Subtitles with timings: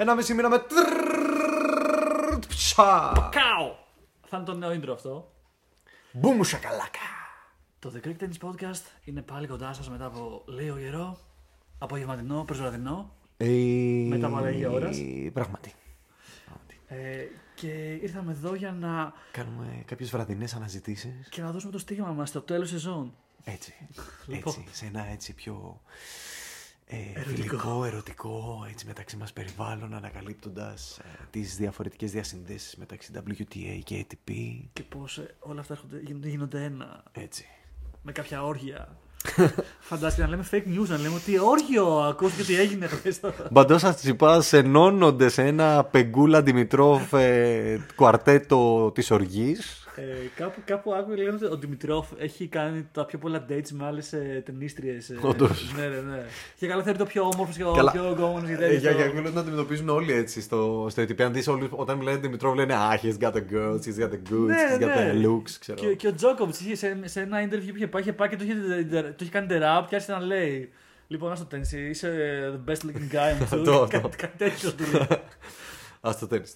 [0.00, 0.56] Ένα μισή μήνα με.
[3.30, 3.76] Κάο!
[4.26, 5.32] Θα είναι το νέο intro αυτό.
[6.12, 6.98] Μπούμου σακαλάκα.
[7.78, 11.18] Το The Greek Tennis Podcast είναι πάλι κοντά σα μετά από λίγο καιρό.
[11.78, 13.12] Απογευματινό, προσβραδινό.
[14.08, 14.98] Μετά από αλλαγή ώρας.
[15.32, 15.74] Πράγματι.
[16.86, 21.24] Ε, και ήρθαμε εδώ για να, Κάνουμε κάποιε βραδινέ αναζητήσει.
[21.28, 23.14] και να δώσουμε το στίγμα μα στο τέλο σεζόν.
[23.44, 23.74] Έτσι.
[24.26, 24.54] Λοιπόν.
[24.58, 24.76] έτσι.
[24.76, 25.80] Σε ένα έτσι πιο.
[26.92, 27.36] Ε, Ερωτικό.
[27.58, 34.32] φιλικό, ερωτικό, έτσι μεταξύ μας περιβάλλον, ανακαλύπτοντας ε, τις διαφορετικές διασυνδέσεις μεταξύ WTA και ATP,
[34.72, 37.02] Και πώς όλα αυτά έρχονται, γίνονται, γίνονται ένα.
[37.12, 37.44] έτσι.
[38.02, 38.88] Με κάποια όργια.
[39.80, 43.20] Φαντάζομαι να λέμε fake news, να λέμε ότι όργιο ακούστηκε τι έγινε χθες.
[43.50, 49.79] Μπαντόσα Τσιπάς ενώνονται σε ένα πεγκούλα Δημητρόφ ε, κουαρτέτο της οργής.
[49.96, 50.02] Ε,
[50.36, 54.14] κάπου, κάπου άκουγα λένε ότι ο Δημητρόφ έχει κάνει τα πιο πολλά dates με άλλες
[54.44, 55.12] τενίστριες.
[55.20, 55.72] Όντως.
[55.76, 56.22] ναι, ναι, ναι.
[56.58, 57.90] Και καλά θεωρείται ο πιο όμορφος και ο Καλά.
[57.92, 61.02] πιο γκόμενος γιατί Ε, έχει για, το- για να να αντιμετωπίζουν όλοι έτσι στο, στο
[61.02, 61.22] ATP.
[61.22, 64.32] Αν δεις όλους, όταν μιλάνε Δημητρόφ λένε Ah, he's got the girls, he's got the
[64.32, 65.12] goods, Ναι, he's got ναι.
[65.14, 65.78] the looks, ξέρω.
[65.78, 68.36] Και, και ο Τζόκοβιτς είχε σε, σε ένα interview που είχε πάει, είχε πάει και
[68.36, 68.54] του είχε,
[68.90, 70.70] το είχε κάνει τεράπ και άρχισε να λέει.
[71.06, 72.12] Λοιπόν, άσ' το τένις, είσαι
[72.66, 73.90] the best looking guy on Το, tour.
[73.90, 73.98] το.
[74.00, 75.06] Κάτι κάτι τέτοιο του λέει.
[76.00, 76.54] Άσ' το τένις.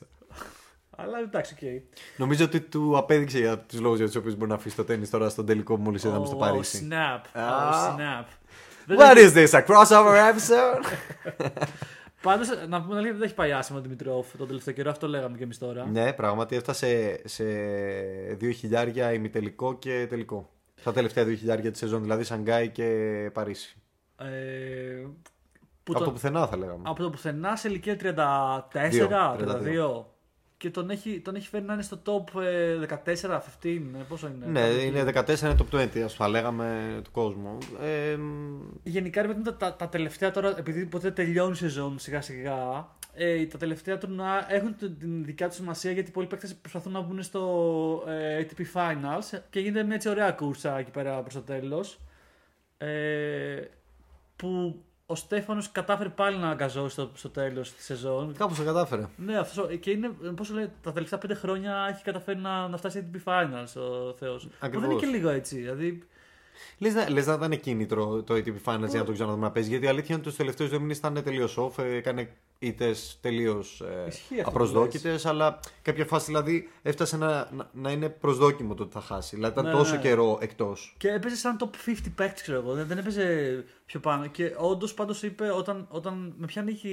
[0.97, 1.83] Αλλά εντάξει, οκ.
[2.17, 5.10] Νομίζω ότι του απέδειξε για τους λόγους για τους οποίους μπορεί να αφήσει το τένις
[5.11, 6.89] τώρα στον τελικό που μόλις είδαμε στο Oh, Παρίσι.
[6.91, 7.41] snap.
[7.41, 7.70] Α.
[7.73, 8.25] Oh, snap.
[8.87, 10.84] Δεν What έχει- is this, a crossover episode?
[12.22, 15.37] Πάντως, να πούμε αλήθεια, δεν έχει πάει άσχημα ο Δημητρόφ τον τελευταίο καιρό, αυτό λέγαμε
[15.37, 15.87] και εμείς τώρα.
[15.87, 17.45] ναι, πράγματι έφτασε σε
[18.34, 20.50] δύο χιλιάρια ημιτελικό και τελικό.
[20.75, 23.77] Στα τελευταία δύο χιλιάρια της σεζόν, δηλαδή Σανγκάη και Παρίσι.
[24.19, 24.25] Ε,
[25.83, 26.81] που Από τον- το πουθενά θα λέγαμε.
[26.83, 30.06] από το πουθενά σε ηλικία 34-32.
[30.64, 33.19] Και τον έχει, τον έχει φέρει να είναι στο top ε, 14-15.
[33.64, 34.47] ε, Πόσο είναι.
[34.47, 34.86] Ναι, κάπου εκεί.
[34.86, 37.58] είναι 14, είναι top 20, ας θα λέγαμε του κόσμου.
[37.82, 41.54] Ε, μ, Γενικά, ρε παιδί μου, τα, τα, τα τελευταία τώρα, επειδή ποτέ τελειώνει η
[41.54, 46.26] σεζόν σιγά σιγά, ε, τα τελευταία τουρνουά έχουν την, την δικιά τους σημασία γιατί πολλοί
[46.26, 50.91] παίκτες προσπαθούν να μπουν στο ε, ATP Finals και γίνεται μια έτσι ωραία κούρσα εκεί
[50.91, 51.98] πέρα προς το τέλος.
[52.78, 53.60] Ε,
[54.36, 58.34] που ο Στέφανος κατάφερε πάλι να αγκαζώσει στο, στο τέλος της σεζόν.
[58.38, 59.09] κάπως το κατάφερε.
[59.16, 63.06] Ναι, αυτός και είναι, πώς λέει, τα τελευταία πέντε χρόνια έχει καταφέρει να, να φτάσει
[63.12, 64.42] ATP Finals ο Θεός.
[64.42, 65.00] Που δεν είναι Ακριβώς.
[65.00, 66.03] και λίγο έτσι, δηλαδή
[66.78, 69.69] Λες να, λες να ήταν κίνητρο το ATP Finals για να το ξαναδούμε να παίζει.
[69.69, 71.78] Γιατί η αλήθεια είναι ότι τους τελευταίους δύο μήνες ήταν τελείως off.
[71.84, 75.26] ε, Έκανε ήττε τελείως Ισχύει αυτό που απροσδόκητες.
[75.26, 79.34] Αλλά κάποια φάση δηλαδή έφτασε να, να, να είναι προσδόκιμο το ότι θα χάσει.
[79.36, 80.00] Δηλαδή ήταν Ναι, τόσο ναι.
[80.00, 80.94] καιρό εκτός.
[80.98, 82.72] Και έπαιζε σαν top 50 παίκτης, ξέρω εγώ.
[82.75, 84.27] Δεν, δεν έπαιζε πιο πάνω.
[84.27, 86.89] Και όντως πάντως είπε όταν, όταν με ποιαν είχε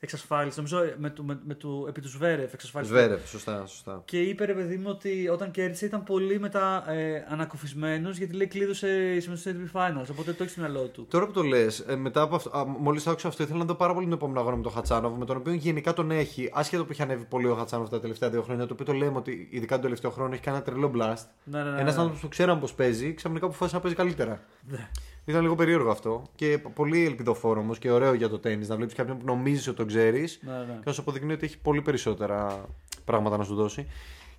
[0.00, 2.92] εξασφάλιση, νομίζω με του, με, με του, επί του Σβέρεφ εξασφάλιση.
[2.92, 4.02] Σβέρευ, σωστά, σωστά.
[4.04, 8.46] Και είπε ρε παιδί μου ότι όταν κέρδισε ήταν πολύ μετά ε, ανακουφισμένος γιατί λέει
[8.46, 10.06] κλείδωσε η συμμετοχή στο ATP Finals.
[10.10, 11.06] Οπότε το έχεις στο μυαλό του.
[11.10, 14.06] Τώρα που το λες, μετά από αυτό, μόλις άκουσα αυτό, ήθελα να δω πάρα πολύ
[14.06, 17.02] τον επόμενο αγώνα με τον Χατσάνοβ, με τον οποίο γενικά τον έχει, άσχετο που έχει
[17.02, 19.82] ανέβει πολύ ο Χατσάνοβ τα τελευταία δύο χρόνια, το οποίο το λέμε ότι ειδικά τον
[19.82, 21.24] τελευταίο χρόνο έχει κάνει ένα τρελό blast.
[21.44, 21.80] Ναι, ναι, ναι.
[21.80, 22.00] Ένας ναι.
[22.00, 24.40] άνθρωπος που ξέραμε πώ παίζει, ξαφνικά αποφάσισε να παίζει καλύτερα.
[24.68, 24.88] Ναι.
[25.24, 26.22] Ήταν λίγο περίεργο αυτό.
[26.34, 29.76] Και πολύ ελπιδοφόρο όμως και ωραίο για το τέννη να βλέπεις κάποιον που νομίζεις ότι
[29.76, 30.64] τον ξέρεις Ναι, ναι.
[30.64, 32.68] και να σου αποδεικνύει ότι έχει πολύ περισσότερα
[33.04, 33.86] πράγματα να σου δώσει.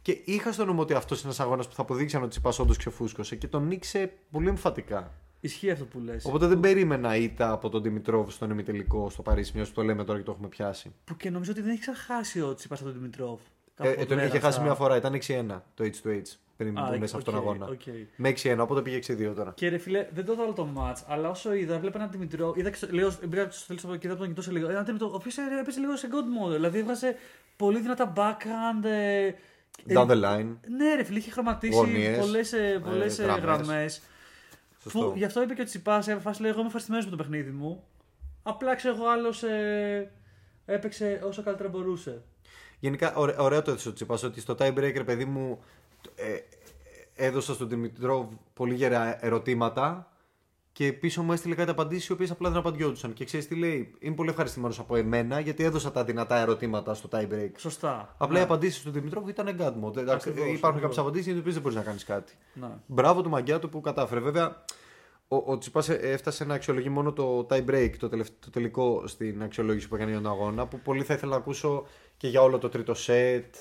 [0.01, 2.59] Και είχα στο νου ότι αυτός είναι ένας αγώνας που θα αποδείξει αν ο Τσιπάς
[2.59, 5.11] όντως ξεφούσκωσε και τον νίξε πολύ εμφατικά.
[5.39, 6.25] Ισχύει αυτό που λες.
[6.25, 10.03] Οπότε δεν περίμενα ήττα από τον Δημητρόβ στον ημιτελικό στο Παρίσι, μιας που το λέμε
[10.03, 10.93] τώρα και το έχουμε πιάσει.
[11.03, 13.39] Που και νομίζω ότι δεν έχει ξαναχάσει ο Τσίπα από τον Δημητρόφ.
[13.75, 16.21] Ε, ε, τον είχε χάσει μια φορά, ήταν 6-1 το H2H
[16.63, 17.65] πριν Α, μπουν σε αυτόν τον οκ, αγώνα.
[17.65, 17.81] οκ.
[18.15, 19.51] Με 6-1, οπότε πήγε 6-2 τώρα.
[19.55, 22.53] Και ρε φίλε, δεν το είδα το match, αλλά όσο είδα, βλέπω έναν Δημητρόφ.
[22.57, 24.69] Είδα και στο, λίγο, μπήκα στο τέλος και είδα τον κοιτώ σε λίγο.
[24.69, 26.51] Έναν Δημητρόφ, ο οποίος έπαιζε λίγο σε god mode.
[26.53, 27.15] Δηλαδή έβγαζε
[27.57, 28.85] πολύ δυνατά backhand.
[28.85, 29.33] Ε, ε,
[29.87, 30.55] Down the line.
[30.77, 33.43] Ναι, ρε φίλε, είχε χρωματίσει Γωνίες, πολλές ε, πολλές, ε, γραμμές.
[33.43, 34.01] γραμμές.
[34.83, 34.99] Σωστό.
[34.99, 37.17] Που γι' αυτό είπε και ο Τσιτσιπάς σε φάση λέει: Εγώ είμαι ευχαριστημένος με το
[37.23, 37.83] παιχνίδι μου.
[38.43, 40.11] Απλά ξέρω εγώ άλλος ε,
[40.65, 42.21] έπαιξε όσο καλύτερα μπορούσε.
[42.79, 45.63] Γενικά, ωραίο, ωραίο το έθεσε ο Τσιπάς ότι στο tie breaker, παιδί μου,
[46.15, 46.35] ε,
[47.23, 50.05] έδωσα στον Δημητρόβ πολύ γερά ερωτήματα
[50.73, 53.13] και πίσω μου έστειλε κάτι απαντήσεις οι οποίες απλά δεν απαντιόντουσαν.
[53.13, 57.09] Και ξέρεις τι λέει, Είμαι πολύ ευχαριστημένος από εμένα γιατί έδωσα τα δυνατά ερωτήματα στο
[57.11, 57.49] tie break.
[57.57, 58.15] Σωστά.
[58.17, 58.39] Απλά ναι.
[58.39, 59.97] οι απαντήσεις του Δημητρόβ ήταν God mode.
[59.97, 60.81] Εντάξει, Ακριβώς, υπάρχουν ακριβώς.
[60.81, 62.33] κάποιες απαντήσεις για τις οποίες δεν μπορείς να κάνεις κάτι.
[62.53, 62.67] Ναι.
[62.85, 64.19] Μπράβο του μαγκιά του που κατάφερε.
[64.19, 64.63] Βέβαια,
[65.27, 69.43] ο, ο Τσιπάς έφτασε να αξιολογεί μόνο το tie break, το, τελευ- το τελικό στην
[69.43, 71.85] αξιολόγηση που έκανε για τον αγώνα, που πολύ θα ήθελα να ακούσω
[72.17, 73.55] και για όλο το τρίτο σετ.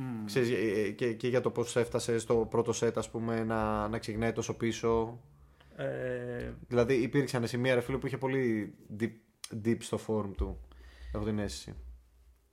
[0.00, 0.24] Μμ.
[0.24, 3.88] Ξέρεις, ε, ε, και, και για το πώς έφτασε στο πρώτο σετ, ας πούμε, να,
[3.88, 5.20] να ξεκινάει τόσο πίσω.
[5.76, 9.10] Ε, Δηλαδή υπήρξαν σημεία, ρε φίλε, που είχε πολύ deep,
[9.64, 10.58] deep στο form του.
[11.14, 11.74] Έχω την αίσθηση.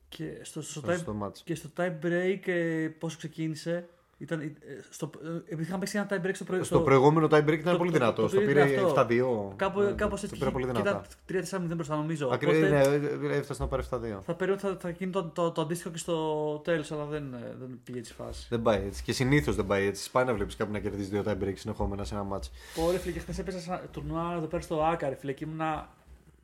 [0.09, 1.37] και στο, στο, Στο, tie, στο match.
[1.43, 3.89] και στο tie break ε, πόσο ξεκίνησε.
[4.17, 4.53] Ήταν, ε,
[4.89, 7.71] στο, ε, επειδή είχαν παίξει ένα tie break στο, προ, Στο προηγούμενο tie break ήταν
[7.71, 8.21] το- πολύ το- δυνατό.
[8.21, 8.87] το Στο πήρε πήρε αυτό.
[8.87, 9.53] 7-2.
[9.55, 10.39] Κάπου, Ναι, κάπως το έτσι.
[10.39, 10.89] πήρε πολύ και δυνατά.
[10.89, 12.27] ήταν 3-4-0 μπροστά νομίζω.
[12.31, 14.21] Ακριβώς, Οπότε ναι, έφτασε να πάρει 7-2.
[14.25, 17.33] Θα περίμενα ότι θα, θα γίνει το, το, το, αντίστοιχο και στο τέλος, αλλά δεν,
[17.33, 18.45] ε, δεν πήγε έτσι η φάση.
[18.49, 19.03] Δεν πάει έτσι.
[19.03, 20.03] Και συνήθως δεν πάει έτσι.
[20.03, 22.51] Σπάει να βλέπεις κάποιον να κερδίζεις δύο tie break συνεχόμενα σε ένα μάτς.
[22.85, 25.45] Ωραία, φίλε, και χθες έπαιζα σε ένα τουρνουά εδώ πέρα στο Άκα, ρε φίλε, και
[25.45, 25.89] ήμουνα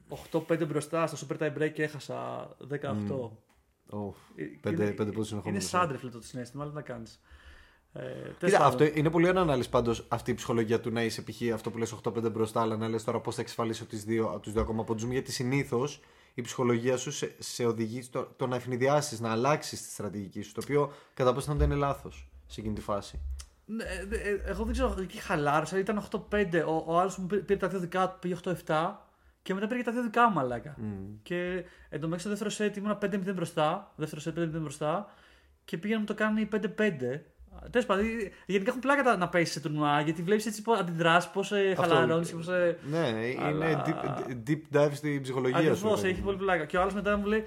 [0.10, 3.32] 8-5 μπροστά στο Super Tie Break και έχασα 18.
[3.94, 5.66] Οφ, Ε, Πέντε, είναι- πέντε πόντους Είναι συνεχόμενους.
[5.68, 7.22] σαν ρε φίλε το συνέστημα, αλλά τι να κάνεις.
[7.94, 8.68] Ε, τέλος Κοίτα, πάντων.
[8.68, 11.54] αυτό είναι πολύ ανάλυση πάντως αυτή η ψυχολογία του να είσαι π.χ.
[11.54, 14.54] αυτό που λες 8-5 μπροστά, αλλά να λες τώρα πώς θα εξασφαλίσω του δύο, τους
[14.54, 15.12] δύο ακόμα πόντους μου.
[15.12, 16.00] Γιατί συνήθως
[16.34, 20.54] η ψυχολογία σου σε, σε οδηγεί στο το να ευνηδιάσεις, να αλλάξεις τη στρατηγική σου.
[20.54, 23.20] Το οποίο κατά πόσο δεν είναι λάθος σε εκείνη τη φάση.
[23.66, 25.80] Ναι, ε, ε, εγώ δεν ξέρω, εκεί χαλάρωσα.
[25.80, 26.64] Ήταν 8-5.
[26.68, 28.92] Ο, ο άλλος μου πήρε, πήρε τα δύο δικά του, πήγε 8-7
[29.42, 30.78] και μετά πήρε και τα δύο δικά μου, μαλάκα.
[31.24, 33.94] Και εν τω μεταξύ στο δεύτερο σετ ήμουν 5-0 μπροστά.
[33.96, 35.14] Δεύτερο σετ 5-0 μπροστά.
[35.66, 37.22] Και πήγαινε να μου το κάνει 5-5.
[37.72, 38.06] Τέλος πάντων,
[38.46, 42.32] γενικά έχουν πλάκα τα- να πέσει σε τουρνουά γιατί βλέπεις έτσι πώ αντιδράσεις, πώς χαλαρώνεις.
[42.32, 45.70] Πώς, ε, Ναι, είναι Αλλά- deep, deep dive στην ψυχολογία σου.
[45.70, 46.26] Ακριβώ, ρε παιδί έχει μου.
[46.26, 46.66] πολύ πλάκα.
[46.66, 47.44] Και ο άλλος μετά μου λέει,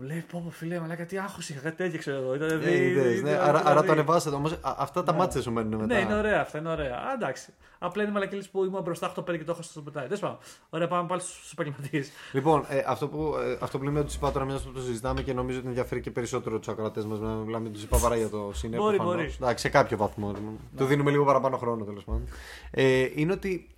[0.00, 2.34] μου λέει, πω πω φίλε, μαλάκα τι άγχος είχα, κάτι τέτοιο ξέρω εγώ.
[2.34, 4.58] Ήταν, Ε, δηλαδή- είδες, ναι, δηλαδή- άρα, άρα το δηλαδή- ανεβάσατε όμως.
[4.62, 5.18] Αυτά τα Ναι.
[5.18, 5.94] μάτια σου μένουν μετά.
[5.94, 6.94] Ναι, είναι ωραία αυτά, είναι ωραία.
[6.96, 7.52] Α, εντάξει.
[7.78, 10.04] Απλά είναι μαλακή λύση που ήμουν μπροστά 8-5 και το έχω στο πετάει.
[10.04, 10.38] Τέλος πάντων.
[10.70, 12.10] Ωραία, πάμε πάλι στους επαγγελματίες.
[12.32, 15.22] Λοιπόν, ε, αυτό, που, ε, αυτό που λέμε τους είπα τώρα, μιας που το συζητάμε
[15.22, 18.28] και νομίζω ότι ενδιαφέρει και περισσότερο τους ακροατές μας να μιλάμε τους είπα παρά για
[18.28, 18.82] το σύνολο.
[18.82, 19.34] Μπορεί, μπορεί.
[19.40, 20.32] Εντάξει, σε κάποιο βαθμό.
[20.76, 22.28] Του δίνουμε λίγο παραπάνω χρόνο τέλος πάντων.
[22.70, 23.68] Ε, είναι ότι.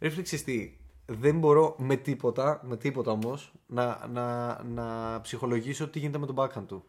[0.00, 0.76] Ρε φίλε, ξέρεις τι,
[1.06, 6.36] δεν μπορώ με τίποτα, με τίποτα όμως, να, να, να ψυχολογήσω τι γίνεται με τον
[6.38, 6.84] backhand του.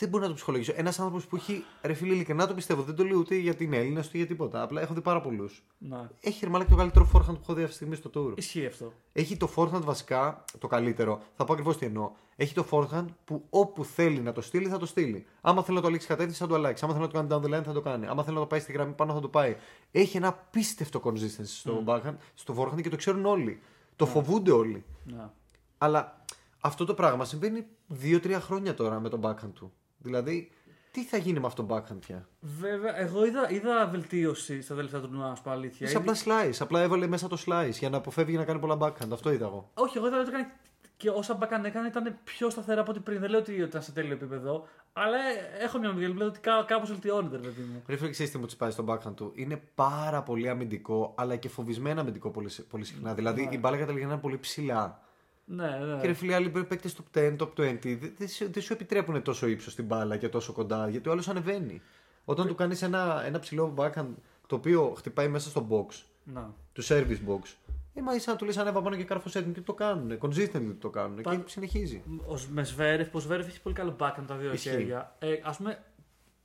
[0.00, 0.72] Δεν μπορώ να το ψυχολογήσω.
[0.76, 1.64] Ένας άνθρωπος που έχει.
[1.82, 2.82] Ρε φίλε, ειλικρινά το πιστεύω.
[2.82, 4.62] Δεν το λέω ούτε γιατί είναι Έλληνας ούτε για τίποτα.
[4.62, 5.62] Απλά έχω δει πάρα πολλούς.
[5.78, 6.10] Να.
[6.20, 8.38] Έχει ρε μαλάκα το καλύτερο forehand που έχω δει αυτή τη στιγμή στο tour.
[8.38, 8.92] Ισχύει αυτό.
[9.12, 11.22] Έχει το forehand βασικά το καλύτερο.
[11.36, 12.10] Θα πω ακριβώς τι εννοώ.
[12.36, 15.26] Έχει το forehand που όπου θέλει να το στείλει θα το στείλει.
[15.40, 16.84] Άμα θέλει να το αλλάξει κατεύθυνση θα το αλλάξει.
[16.84, 18.06] Άμα θέλει να το κάνει down the line θα το κάνει.
[18.06, 19.56] Άμα θέλει να το πάει στη γραμμή πάνω θα το πάει.
[19.90, 23.60] Έχει ένα απίστευτο consistency στο backhand, στο forehand και το ξέρουν όλοι.
[23.96, 24.84] Το φοβούνται όλοι.
[25.04, 25.34] Να.
[25.78, 26.24] Αλλά
[26.60, 27.66] αυτό το πράγμα συμβαίνει
[28.02, 29.72] 2-3 χρόνια τώρα με τον backhand του.
[30.02, 30.50] Δηλαδή,
[30.90, 35.00] τι θα γίνει με αυτό το backhand πια; Βέβαια, εγώ είδα, είδα βελτίωση στα τελευταία
[35.00, 35.86] τουρνουά, ας πούμε αλήθεια.
[35.86, 36.56] Είσαι απλά slice.
[36.58, 39.10] Απλά έβαλε μέσα το slice για να αποφεύγει να κάνει πολλά backhand.
[39.12, 39.70] Αυτό είδα εγώ.
[39.74, 40.52] Όχι, εγώ είδα ότι έκανε
[41.00, 43.20] και όσα μπακαν έκανε ήταν πιο σταθερά από ό,τι πριν.
[43.20, 46.88] Δεν λέω ότι ήταν σε τέλειο επίπεδο, αλλά ε, έχω μια μικρή ότι κά, κάπως
[46.88, 47.82] βελτιώνεται, ρε παιδί μου.
[47.86, 51.48] Ρε φίλε, ξέρεις τι μου τσιπάει στον backhand του; Είναι πάρα πολύ αμυντικό, αλλά και
[51.48, 53.14] φοβισμένα αμυντικό πολύ, πολύ συχνά.
[53.14, 55.02] Δηλαδή η μπάλα καταλήγει να είναι πολύ ψηλά.
[55.44, 56.00] Ναι, ναι.
[56.00, 59.22] Και ρε φίλε, άλλοι παίκτες top 10, top 20 δεν δεν σου- δεν σου επιτρέπουν
[59.22, 61.82] τόσο ύψος στην μπάλα και τόσο κοντά, γιατί ο άλλος ανεβαίνει.
[62.24, 64.06] Όταν του κάνεις ένα, ένα ψηλό backhand
[64.46, 65.94] το οποίο χτυπάει μέσα στο box,
[66.24, 66.54] Να.
[66.72, 67.54] του service box,
[67.94, 70.18] ε, μα είσαι να του λες ανέβα πάνω και κάρφο setting και το κάνουν.
[70.20, 72.02] Consistently το κάνουν Πα- και συνεχίζει.
[72.26, 74.68] Ο, με Σβέρεφ, που ο Σβέρεφ έχει πολύ καλό backhand τα δύο Ισχύει.
[74.68, 75.16] χέρια.
[75.18, 75.78] Ε, ας πούμε,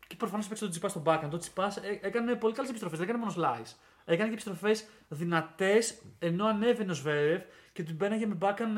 [0.07, 1.27] και προφανώς έπαιξε το Τσιπά στο backhand.
[1.29, 3.73] Το Τσιπά ε, έκανε πολύ καλές επιστροφές, δεν έκανε μόνο slice.
[4.05, 7.41] Έκανε και επιστροφές δυνατές ενώ ανέβαινε ο Σβέρεφ
[7.75, 8.77] και του μπαίναγε με backhand.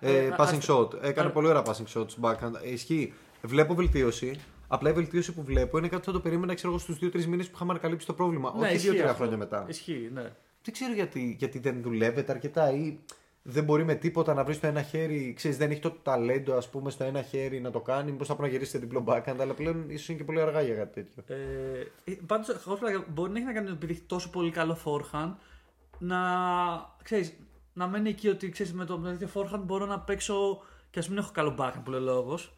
[0.00, 1.02] Ε, Ε, ε, passing αστε- shot.
[1.02, 2.52] Έκανε α- πολύ ωραία passing shots backhand.
[2.64, 3.12] Ε, Ισχύει.
[3.42, 4.40] Βλέπω βελτίωση.
[4.68, 7.26] Απλά η βελτίωση που βλέπω είναι κάτι που θα το περίμενα ξέρω, εγώ στους 2-3
[7.26, 8.52] μήνες που είχαμε ανακαλύψει το πρόβλημα.
[8.58, 9.14] Ναι, όχι ισχύει 2-3 αυτό.
[9.14, 9.64] χρόνια μετά.
[9.68, 10.22] Ισχύει, ναι.
[10.62, 12.98] Δεν ξέρω γιατί, γιατί δεν δουλεύεται αρκετά ή
[13.42, 15.32] δεν μπορεί με τίποτα να βρεις στο ένα χέρι.
[15.36, 18.10] Ξέρεις, δεν έχει το ταλέντο ας πούμε, στο ένα χέρι να το κάνει.
[18.10, 19.36] Μήπως θα πρέπει να γυρίσει σε διπλό backhand.
[19.40, 21.36] Αλλά πλέον ίσως είναι και πολύ αργά για κάτι τέτοιο.
[22.04, 22.48] Ε, Πάντως,
[23.08, 25.32] μπορεί να έχει να κάνει επειδή έχει τόσο πολύ καλό forehand
[25.98, 26.18] να,
[27.02, 27.32] ξέρεις,
[27.72, 31.08] να μένει εκεί ότι ξέρεις, με το με τέτοιο forehand μπορώ να παίξω και ας
[31.08, 32.52] μην έχω καλό backhand που λέει ο λόγος.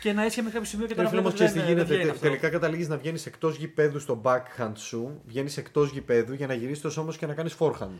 [0.00, 1.58] Και να έσχε μέχρι κάποιο σημείο και Ρε τώρα φίλε, βλέπω όμως ότι ξέρεις τι
[1.58, 1.94] δεν, δεν γίνεται.
[1.94, 2.26] βγαίνει Τε- αυτό.
[2.26, 6.82] Τελικά καταλήγεις να βγαίνεις εκτός γηπέδου στο backhand σου, βγαίνεις εκτός γηπέδου για να γυρίσεις
[6.82, 7.98] το σώμα σου και να κάνεις forehand.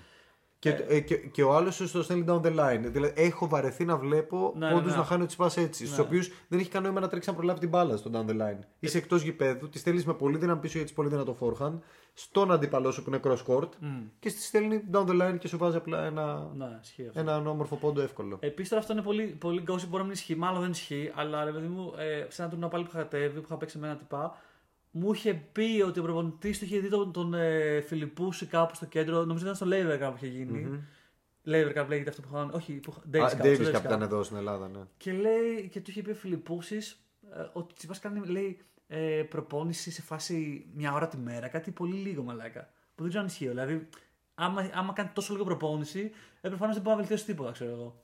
[0.61, 2.81] Και, ε, και, και ο άλλος σου το στέλνει down the line.
[2.83, 4.97] Δηλαδή, έχω βαρεθεί να βλέπω Ναι, πόντου ναι.
[4.97, 5.83] να χάνει ο τσιπά έτσι.
[5.83, 5.89] Ναι.
[5.89, 8.35] Στου οποίους δεν έχει κανένα νόημα να τρέξει να προλάβει την μπάλα στο down the
[8.35, 8.59] line.
[8.79, 11.79] Είσαι εκτός γηπέδου, τη στέλνεις με πολύ δύναμη πίσω γιατί πολύ δυνατό forehand,
[12.15, 14.03] στον αντίπαλό σου που είναι cross court Μμ.
[14.19, 17.21] και στη στέλνει down the line και σου βάζει απλά ένα, Ναι, ισχύει αυτό.
[17.21, 18.37] ένα όμορφο πόντο εύκολο.
[18.41, 21.45] Επίσης τώρα αυτό είναι πολύ, πολύ gossip, μπορεί να μην ισχύει, μάλλον δεν ισχύει, αλλά
[21.45, 23.87] ρε παιδί μου, ε, σε ένα τουρνουά πάλι που είχα κατέβει, που είχα παίξει με
[23.87, 24.37] ένα τυπά,
[24.99, 28.87] μου είχε πει ότι ο προπονητής του είχε δει τον, τον ε, Φιλιππούση κάπου στο
[28.87, 30.85] κέντρο, νομίζω ήταν στο Laver Cup που είχε γίνει.
[31.47, 32.51] Laver Cup λέγεται αυτό που είχαν.
[32.53, 33.25] Όχι, που είχαν.
[33.25, 34.05] Α, Davis Cup, Davis στο Davis Cup ήταν Cup.
[34.05, 34.79] εδώ στην Ελλάδα, ναι.
[34.97, 37.03] Και, λέει, και του είχε πει ο Φιλιππούσης
[37.35, 41.49] ε, ότι Τσιπά κάνει λέει, ε, προπόνηση σε φάση μια ώρα τη μέρα.
[41.49, 42.71] Κάτι πολύ λίγο μαλάκα.
[42.95, 43.49] Που δεν ξέρω αν ισχύει.
[43.49, 43.89] Δηλαδή,
[44.35, 48.03] άμα, άμα κάνει τόσο λίγο προπόνηση, ε, προφανώς δεν μπορεί να βελτιώσει τίποτα, ξέρω εγώ.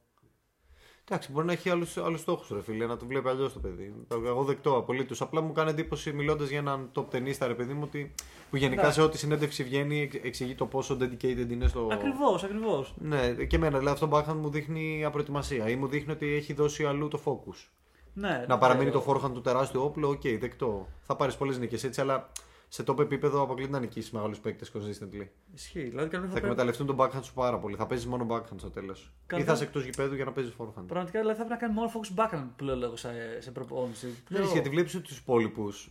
[1.09, 3.95] Εντάξει, μπορεί να έχει άλλους άλλους στόχους, ρε φίλε, να το βλέπει αλλιώς το παιδί.
[4.27, 5.21] Εγώ δεκτό απολύτως.
[5.21, 8.15] Απλά μου κάνει εντύπωση μιλώντας για έναν top ταινίστα, ρε παιδί μου, ότι,
[8.51, 8.93] που γενικά Ναι.
[8.93, 11.89] σε ό,τι συνέντευξη βγαίνει εξ- εξηγεί το πόσο dedicated είναι στο.
[11.93, 12.95] Ακριβώς, ακριβώς.
[12.99, 16.53] Ναι, και εμένα, δηλαδή αυτό το backhand μου δείχνει απροετοιμασία ή μου δείχνει ότι έχει
[16.53, 17.69] δώσει αλλού το focus.
[18.17, 19.05] Ναι, να παραμείνει ξέρω.
[19.05, 20.89] το forehand του τεράστιο όπλο, οκ, δεκτό.
[21.03, 22.31] Θα πάρεις πολλές νίκες έτσι, αλλά
[22.69, 25.27] σε top επίπεδο αποκλείται να νικήσει μεγάλους παίκτες consistently.
[25.55, 25.83] Ισχύει.
[25.83, 27.77] Δηλαδή, κανονικά Θα πρέπει- εκμεταλλευτούν τον backhand σου πάρα πολύ.
[27.77, 29.01] Θα παίζεις μόνο backhand στο τέλος.
[29.03, 30.85] Ή Κανονικά- θα είσαι εκτός γηπέδου για να παίζεις forehand.
[30.87, 34.07] Πραγματικά δηλαδή, θα πρέπει να κάνει μόνο focus backhand που λέω εγώ σε, σε προπόνηση.
[34.29, 35.91] Δεν Πιο- γιατί βλέπεις τους υπόλοιπους.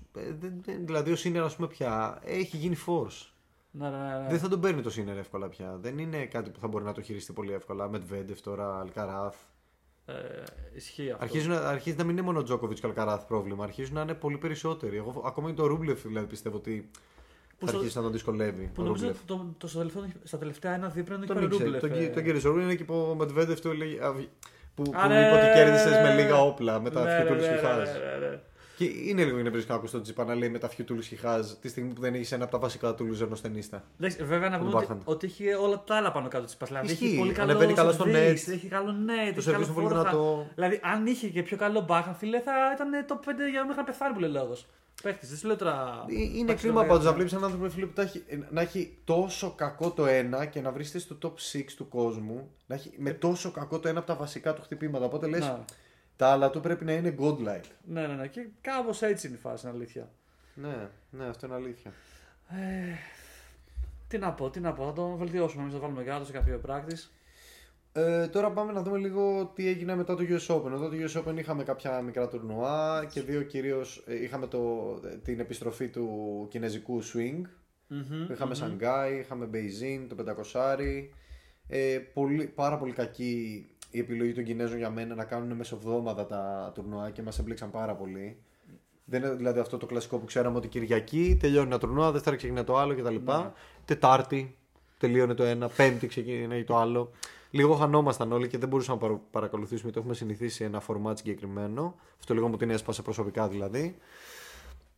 [0.86, 3.28] Δηλαδή ο Σίνερ, ας πούμε, πια έχει γίνει force.
[3.76, 4.28] Ναι, ναι, ναι.
[4.30, 5.78] Δεν θα τον παίρνει το Σίνερ εύκολα πια.
[5.82, 7.90] Δεν είναι κάτι που θα μπορεί να το χειριστεί πολύ εύκολα.
[7.90, 9.36] Μετβέντεφ τώρα, Αλκαράθ.
[10.06, 10.14] Ε,
[10.76, 11.24] ισχύει αυτό.
[11.24, 13.64] Αρχίζουν, να- αρχίζει να μην είναι μόνο ο Τζόκοβιτς και ο Αλκαράθ πρόβλημα.
[13.64, 14.98] Αρχίζουν να είναι πολύ περισσότεροι.
[14.98, 16.90] Εγώ ακόμα και το Ρούμπλεφ δηλαδή πιστεύω ότι
[17.58, 18.64] Που θα στο- αρχίσει να τον δυσκολεύει.
[18.74, 19.22] Που ο νομίζω Ρούμπλεφ.
[19.22, 21.64] ότι το, το, στο τελευταίο- στα τελευταία ένα δίπλα είναι Τον και ο ήξερε.
[21.64, 21.82] Ρούμπλεφ.
[21.82, 22.08] Τον, ε.
[22.08, 24.04] τον κύριε Ρούμπλεφ είναι και που ο Μετβέντεφ του έλεγε.
[24.06, 24.14] α,
[24.76, 26.42] Που, που Α, ναι, είπε ότι κέρδισε ναι, με ναι, λίγα ναι.
[26.42, 27.40] όπλα με τα Ναι, φιουτούλου
[28.80, 29.04] ναι, ναι, χιχάζ.
[29.04, 29.04] ναι, ναι, ναι.
[29.04, 31.68] Και είναι λίγο είναι να ακούσει τον Τζιπά να λέει με τα φιουτούλου χιχάζ τη
[31.70, 33.84] στιγμή που δεν έχει ένα από τα βασικά τούλου ενό ταινίστα.
[34.00, 34.98] Εντάξει, βέβαια να Τον πούμε ότι, backhand.
[35.04, 37.06] ότι έχει όλα τα άλλα πάνω κάτω της Δηλαδή Ισχύει.
[37.06, 38.52] έχει πολύ καλό Ανεβαίνει καλά στο service, net.
[38.54, 39.34] Έχει καλό net.
[39.34, 39.90] Το έχει σερβίς καλό είναι πολύ forehand.
[40.12, 40.48] δυνατό.
[40.56, 43.84] Δηλαδή, αν είχε και πιο καλό backhand, φίλε, θα ήταν top 5 για μέχρι να
[43.84, 44.66] πεθάνει που λέει λόγος.
[45.04, 46.06] Παίχτης, δεν σου λέω τώρα.
[46.10, 46.90] Ε, Είναι Εντάξει, κρίμα ωραία.
[46.92, 50.46] πάντως να βλέπεις έναν άνθρωπο φίλε, που τα έχει, να έχει τόσο κακό το ένα
[50.46, 52.52] και να βρίσκεται στο top 6 του κόσμου.
[52.68, 55.06] Να έχει με τόσο κακό το ένα από τα βασικά του χτυπήματα.
[55.06, 55.66] Οπότε λες, Να.
[56.24, 57.70] Τα άλλα του πρέπει να είναι godlike.
[57.84, 58.28] Ναι, ναι, ναι.
[58.28, 60.10] Και κάπως έτσι είναι η φάση, είναι αλήθεια.
[60.54, 61.92] Ναι, ναι, αυτό είναι αλήθεια.
[62.48, 62.96] Ε,
[64.08, 64.86] τι να πω, τι να πω.
[64.86, 65.62] Θα τον βελτιώσουμε.
[65.62, 67.10] Εμεί θα το βάλουμε κάτω σε κάποιο practice.
[67.94, 70.72] Ε, τώρα πάμε να δούμε λίγο τι έγινε μετά το US Open.
[70.72, 75.40] Εδώ το US Open είχαμε κάποια μικρά τουρνουά και δύο κυρίως ε, είχαμε το, την
[75.40, 77.42] επιστροφή του κινέζικου swing.
[77.88, 78.54] Μμμ, Είχαμε μμμ.
[78.54, 80.16] Σανγκάι, είχαμε Beijing, το
[80.54, 80.78] 500.
[81.68, 86.72] Ε, πολύ, πάρα πολύ κακή η επιλογή των Κινέζων για μένα να κάνουν μεσοβδόμαδα τα
[86.76, 88.38] τουρνουά και μας έμπλεξαν πάρα πολύ.
[89.06, 92.64] Δεν είναι δηλαδή αυτό το κλασικό που ξέραμε ότι Κυριακή τελειώνει ένα τουρνουά, Δευτέρα ξεκινάει
[92.64, 93.16] το άλλο κτλ.
[93.16, 93.52] Ναι.
[93.86, 94.58] Τετάρτη
[94.98, 97.12] τελείωνε το ένα, Πέμπτη ξεκινάει το άλλο.
[97.50, 99.92] Λίγο χανόμασταν όλοι και δεν μπορούσαμε να παρα- παρακολουθήσουμε.
[99.92, 101.96] Το έχουμε συνηθίσει σε ένα format συγκεκριμένο.
[102.20, 103.98] Αυτό λίγο μου την έσπασε προσωπικά δηλαδή.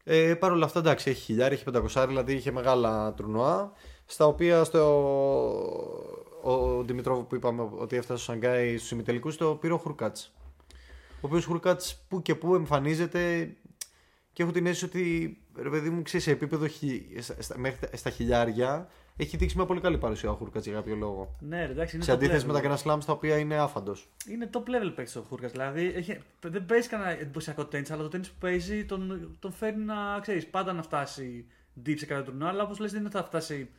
[0.03, 3.71] Ε, Παρ' όλα αυτά, εντάξει, έχει χιλιάρι, έχει πεντακοσάρι, δηλαδή είχε μεγάλα τουρνουά.
[4.05, 4.81] Στα οποία στο...
[6.51, 10.33] ο Δημητρόβ που είπαμε ότι έφτασε στο Σανγκάι στους ημιτελικούς το πήρε ο Χουρκάτς.
[11.15, 13.53] Ο οποίος Χουρκάτς που και που εμφανίζεται
[14.33, 17.05] και έχω την αίσθηση ότι ρε παιδί μου ξέρεις σε επίπεδο χι...
[17.19, 20.75] στα, στα- μέχρι τα- στα χιλιάρια έχει δείξει μια πολύ καλή παρουσία ο Χουρκάτς για
[20.75, 21.35] κάποιο λόγο.
[21.39, 22.51] Ναι, ρε, εντάξει, είναι σε top αντίθεση level.
[22.51, 24.09] με τα Grand Slams τα οποία είναι άφαντος.
[24.29, 25.47] Είναι top level παίκτης ο Χούρκα.
[25.47, 29.83] Δηλαδή έχει, δεν παίζει κανένα εντυπωσιακό τέννη, αλλά το τέννη που παίζει τον, τον φέρνει
[29.83, 31.45] να ξέρεις πάντα να φτάσει
[31.85, 32.49] deep σε κάποιο τουρνουά.
[32.49, 33.69] Αλλά όπως λες, δεν είναι ότι θα φτάσει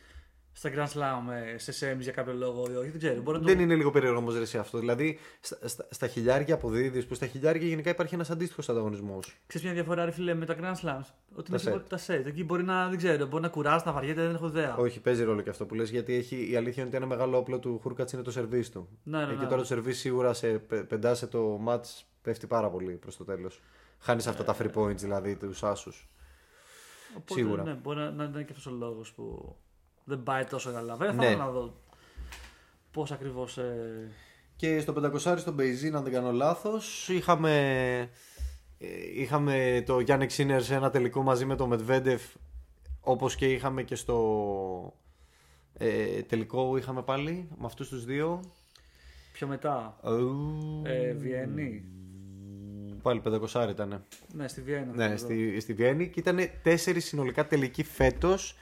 [0.59, 2.89] στα Grand Slam ε, σε semis για κάποιο λόγο ή όχι.
[2.91, 3.21] Δεν ξέρω.
[3.23, 3.51] Μπορεί να το...
[3.51, 4.79] Δεν είναι λίγο περίεργο όμως ρε αυτό.
[4.79, 9.37] Δηλαδή στα, στα, στα χιλιάρια αποδίδει που στα χιλιάρια γενικά υπάρχει ένας αντίστοιχος ανταγωνισμός.
[9.47, 11.89] Ξέρεις μια διαφορά, ρε φίλε, με τα Grand Slams; Ότι Τα είναι set.
[11.89, 12.27] τα set.
[12.27, 14.77] Εκεί μπορεί να, δεν ξέρω, μπορεί να κουράζει, να βαριέται, δεν έχω ιδέα.
[14.77, 17.37] Όχι, παίζει ρόλο και αυτό που λες, γιατί έχει, η αλήθεια είναι ότι ένα μεγάλο
[17.39, 18.89] όπλο του Χούρκατ είναι το σερβίς του.
[19.03, 19.45] Ναι, ναι, Εκεί ναι.
[19.49, 23.63] τώρα το σερβίς σίγουρα σε πε- πεντάσε το match πέφτει πάρα πολύ προς το τέλος.
[23.99, 26.09] Χάνεις αυτά τα free points δηλαδή τους άσους.
[27.17, 27.63] Οπότε, σίγουρα.
[27.63, 29.57] Ναι, μπορεί να, να είναι και αυτός ο λόγος που
[30.09, 30.97] δεν πάει τόσο καλά.
[30.97, 31.27] Βέβαια, θα Ναι.
[31.27, 31.81] ήθελα να δω
[32.91, 33.59] πώς ακριβώς.
[33.59, 34.11] Ε...
[34.57, 37.51] Και στο 500 στο Beijing, αν δεν κάνω λάθος, είχαμε,
[38.79, 42.23] ε, είχαμε το Γιάννη Ξίνερ σε ένα τελικό μαζί με το Μετβέντεφ.
[43.01, 44.95] Όπως και είχαμε και στο
[45.79, 48.41] ε, τελικό είχαμε πάλι με αυτούς τους δύο.
[49.33, 50.01] Πιο μετά.
[50.85, 51.85] Ε, Βιέννη.
[53.03, 53.23] Πάλι
[53.53, 54.05] 500 ήταν.
[54.35, 54.97] Ναι, στη Βιέννη.
[54.97, 55.17] Ναι, εδώ.
[55.17, 58.57] στη, στη Βιέννη και ήταν τέσσερις συνολικά τελικοί φέτος.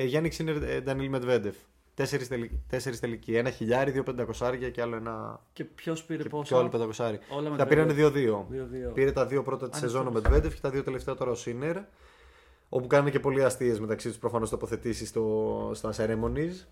[0.00, 1.56] Ε, Γιάννη Ξίνερ, ε, Ντανίλ Μετβέντεφ.
[1.94, 3.36] Τέσσερις τελικοί, τέσσερις τελικοί.
[3.36, 5.40] Ένα χιλιάρι, δύο πεντακοσάρια και άλλο ένα.
[5.52, 7.18] Και ποιος πήρε Και, πόσα; και άλλο πεντακοσάρι.
[7.28, 8.12] Όλα με Τα το πήραν Medvedev.
[8.12, 8.46] 2-2.
[8.50, 8.92] 2-2.
[8.94, 11.30] Πήρε τα δύο πρώτα της Αν σεζόν ο αυτό- Μετβέντεφ και τα δύο τελευταία τώρα
[11.30, 11.76] ο Σίνερ.
[12.68, 15.08] Όπου κάνουν και πολλοί αστείες μεταξύ τους προφανώς τοποθετήσεις
[15.72, 16.66] στα ceremonies.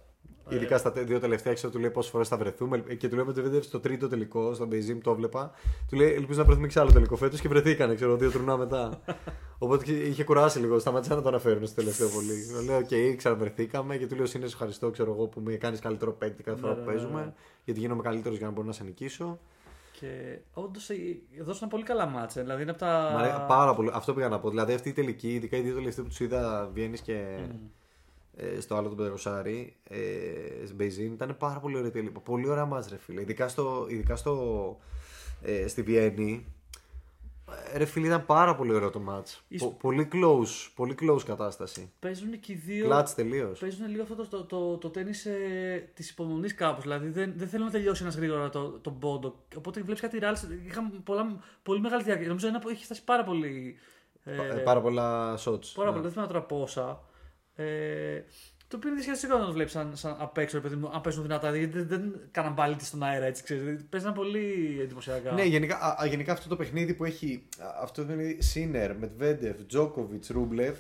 [0.49, 2.85] Ειδικά στα τε- δύο τελευταία, ξέρω του λέει πόσες φορές θα βρεθούμε.
[2.89, 5.51] Ε, Και του λέει ο Μεντβέντεφ στο τρίτο τελικό, στο Beijing, το έβλεπα.
[5.89, 8.57] Του λέει Ελπίζω να βρεθούμε και σε άλλο τελικό φέτος και βρεθήκανε, ξέρω, δύο τουρνά
[8.57, 9.01] μετά.
[9.59, 12.47] Οπότε και είχε κουράσει λίγο, σταματήσαν να το αναφέρουν στο τελευταίο πολύ.
[12.59, 16.13] Του λέω: Οκ, ξαναβρεθήκαμε και του λέω: Σίνερ, ευχαριστώ, ξέρω εγώ που με κάνεις καλύτερο
[16.13, 17.21] παίκτη κάθε φορά Ναι, που ναι, ναι, παίζουμε.
[17.25, 17.33] ναι.
[17.65, 19.39] Γιατί γίνομαι καλύτερος για να μπορώ να σε νικήσω.
[20.01, 20.91] Και όντως
[21.43, 22.41] δώσαν πολύ καλά μάτσα.
[22.43, 23.11] Δηλαδή είναι από τα.
[23.15, 23.91] Μ' αρέ- πάρα πολύ.
[23.93, 24.49] Αυτό πήγα να πω.
[24.51, 27.51] Δηλαδή αυτή η τελική, ειδικά οι δύο τελευταίοι που τους είδα Βιέννης και ε,
[28.61, 32.21] στο άλλο τον Πεδροσάρη, ε, στην Beijing, ήταν πάρα πολύ ωραία τελική.
[32.25, 33.21] Πολύ ωραία μας ρε φίλε.
[33.21, 34.79] Ειδικά, στο, ειδικά στο,
[35.43, 36.47] ε, στη Βιέννη.
[37.75, 39.41] ε, Ρε φίλε, ήταν πάρα πολύ ωραίο το match.
[39.49, 41.91] Ίσ- Πο- πολύ close, πολύ close κατάσταση.
[41.99, 42.85] Παίζουν και οι δύο.
[42.85, 43.59] Κλάτς τελείως.
[43.59, 46.83] Παίζουν λίγο αυτό το, το, το, το τέννη ε, της υπομονής κάπως.
[46.83, 49.45] Δηλαδή δεν, δεν θέλουν να τελειώσει ένας γρήγορα το, τον πόντο.
[49.57, 50.47] Οπότε βλέπεις κάτι ράλς.
[50.67, 52.27] Είχαν πολλά, πολύ μεγάλη διάρκεια.
[52.29, 53.77] Νομίζω ένα που έχει φτάσει πάρα πολύ.
[54.25, 54.33] Ε,
[54.65, 55.67] πάρα πολλά shots.
[55.75, 55.91] Πάρα ναι.
[55.91, 57.01] πολύ, δεν θυμάμαι τώρα πόσα.
[57.57, 58.23] Ε,
[58.69, 61.23] Το οποίο είναι δυσχετικό να το βλέπεις σαν, σαν απ' έξω, παιδί μου, αν παίζουν
[61.23, 61.57] δυνατά.
[61.57, 63.85] Γιατί δεν, δεν κάναν πάλι στον αέρα έτσι, ξέρεις.
[63.91, 65.33] Παίζαν πολύ εντυπωσιακά.
[65.33, 67.49] Ναι, γενικά, α, α, γενικά αυτό το παιχνίδι που έχει.
[67.59, 70.79] α, Αυτό το παιχνίδι Σίνερ, Μετβέντεφ, Τζόκοβιτς, Ρούμπλεφ.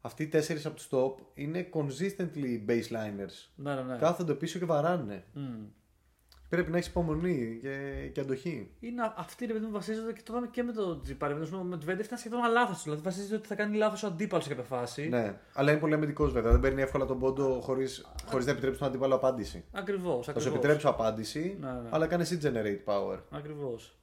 [0.00, 3.48] Αυτοί οι τέσσερις από τους top είναι consistently baseliners.
[3.54, 3.82] ναι, ναι.
[3.82, 3.96] ναι.
[3.98, 5.24] Κάθονται πίσω και βαράνε.
[5.32, 5.64] Μμ.
[6.48, 8.70] Πρέπει να έχεις υπομονή και, και αντοχή.
[8.80, 11.34] Είναι α- αυτοί ρε παιδί μου βασίζονται και το είδαμε και με το Τζιπάρι.
[11.34, 12.82] Με το Μετβέντεφ ήταν σχεδόν αλάθαστο.
[12.82, 15.08] Δηλαδή βασίζεται ότι θα κάνει λάθος ο αντίπαλος σε κάποια φάση.
[15.08, 16.50] Ναι, αλλά είναι πολύ αμυντικός βέβαια.
[16.50, 19.64] Δεν παίρνει εύκολα τον πόντο χωρίς χωρίς να επιτρέψει τον αντίπαλο απάντηση.
[19.72, 20.26] Ακριβώς.
[20.26, 21.88] Θα σου επιτρέψω απάντηση, Ναι, ναι.
[21.90, 23.18] αλλά κάνεις εσύ generate power.
[23.30, 23.98] Ακριβώς.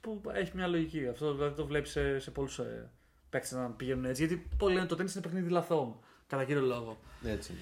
[0.00, 1.06] Που έχει μια λογική.
[1.08, 2.90] Αυτό δηλαδή το βλέπεις σε, σε πολλούς ε,
[3.30, 4.26] παίκτες να πηγαίνουν έτσι.
[4.26, 5.96] Γιατί πολλοί λένε το τέννη είναι παιχνίδι λαθών.
[6.26, 6.96] Κατά κύριο λόγο.
[7.24, 7.52] Έτσι.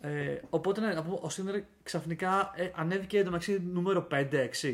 [0.00, 4.16] Ε, οπότε ναι, να πούμε, ο Σίνερ ξαφνικά ε, ανέβηκε εντωμεταξύ νούμερο 5-6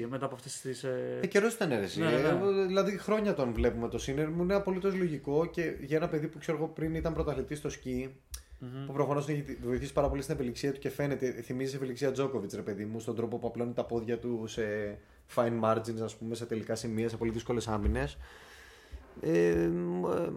[0.09, 0.85] μετά από αυτές τις.
[0.85, 1.19] Ε...
[1.23, 2.01] Ε, καιρός ήταν αίρεση.
[2.01, 2.29] Ναι, ναι, ναι.
[2.63, 4.29] Ε, δηλαδή χρόνια τον βλέπουμε το Σίνερ.
[4.31, 7.69] Μου είναι απολύτως λογικό και για ένα παιδί που ξέρω εγώ πριν ήταν πρωταθλητής στο
[7.69, 8.15] σκι.
[8.59, 8.87] μμμ.
[8.87, 12.63] Που προφανώς έχει βοηθήσει πάρα πολύ στην ευελιξία του και φαίνεται, θυμίζει ευελιξία Τζόκοβιτ, ρε
[12.63, 14.63] παιδί μου, στον τρόπο που απλώνει τα πόδια του σε
[15.35, 18.17] fine margins, ας πούμε, σε τελικά σημεία, σε πολύ δύσκολες άμυνες.
[19.21, 20.31] Ε, μου- ε,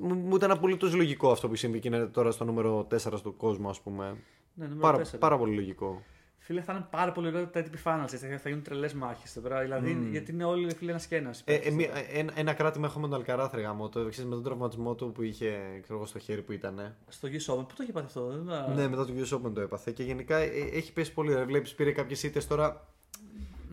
[0.00, 3.36] μου, μου ήταν απολύτως λογικό αυτό που συμβεί και είναι τώρα στο νούμερο 4 στον
[3.36, 4.16] κόσμο, ας πούμε.
[4.54, 5.18] Ναι, νούμερο Πάρα, 4.
[5.18, 6.02] πάρα πολύ λογικό.
[6.42, 8.02] Φίλε, θα είναι πάρα πολύ ωραία τα ATP Finals.
[8.12, 9.60] έτσι, Θα, θα γίνουν τρελές μάχες εδώ πέρα.
[9.62, 11.42] Δηλαδή, γιατί είναι όλοι φίλε ένας και ένας.
[11.46, 14.44] Ε, ε, μία- ένα, ένα κράτημα έχω με τον Αλκαράθ, γάμο, το ξέρεις, με τον
[14.44, 15.50] τραυματισμό του που είχε
[15.82, 16.94] ξέρω, εγώ, στο χέρι που ήταν.
[17.08, 19.52] Στο US Open, πού το είχε πάθει αυτό, δεν τα- Ναι, μετά το US Open
[19.54, 19.90] το έπαθε.
[19.90, 21.34] Και γενικά ε, έχει πέσει πολύ.
[21.34, 21.44] Ρε.
[21.44, 22.86] Βλέπεις, πήρε κάποιες ήττες τώρα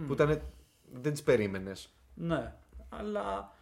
[0.07, 0.41] που ήταν.
[0.93, 1.89] Δεν τις περίμενες.
[2.13, 2.53] Ναι,
[2.89, 3.55] αλλά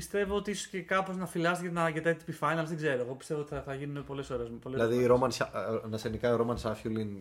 [0.00, 2.64] πιστεύω ότι ίσως και κάπως να φυλάσει για, να- για τα ATP Finals.
[2.66, 3.00] Δεν ξέρω.
[3.02, 4.48] Εγώ πιστεύω ότι θα, θα γίνουν πολλές ώρες.
[4.66, 7.16] Δηλαδή, Ρόμαν, Σα- ε, να σε νικάει ο Ρόμαν Σάφιουλιν.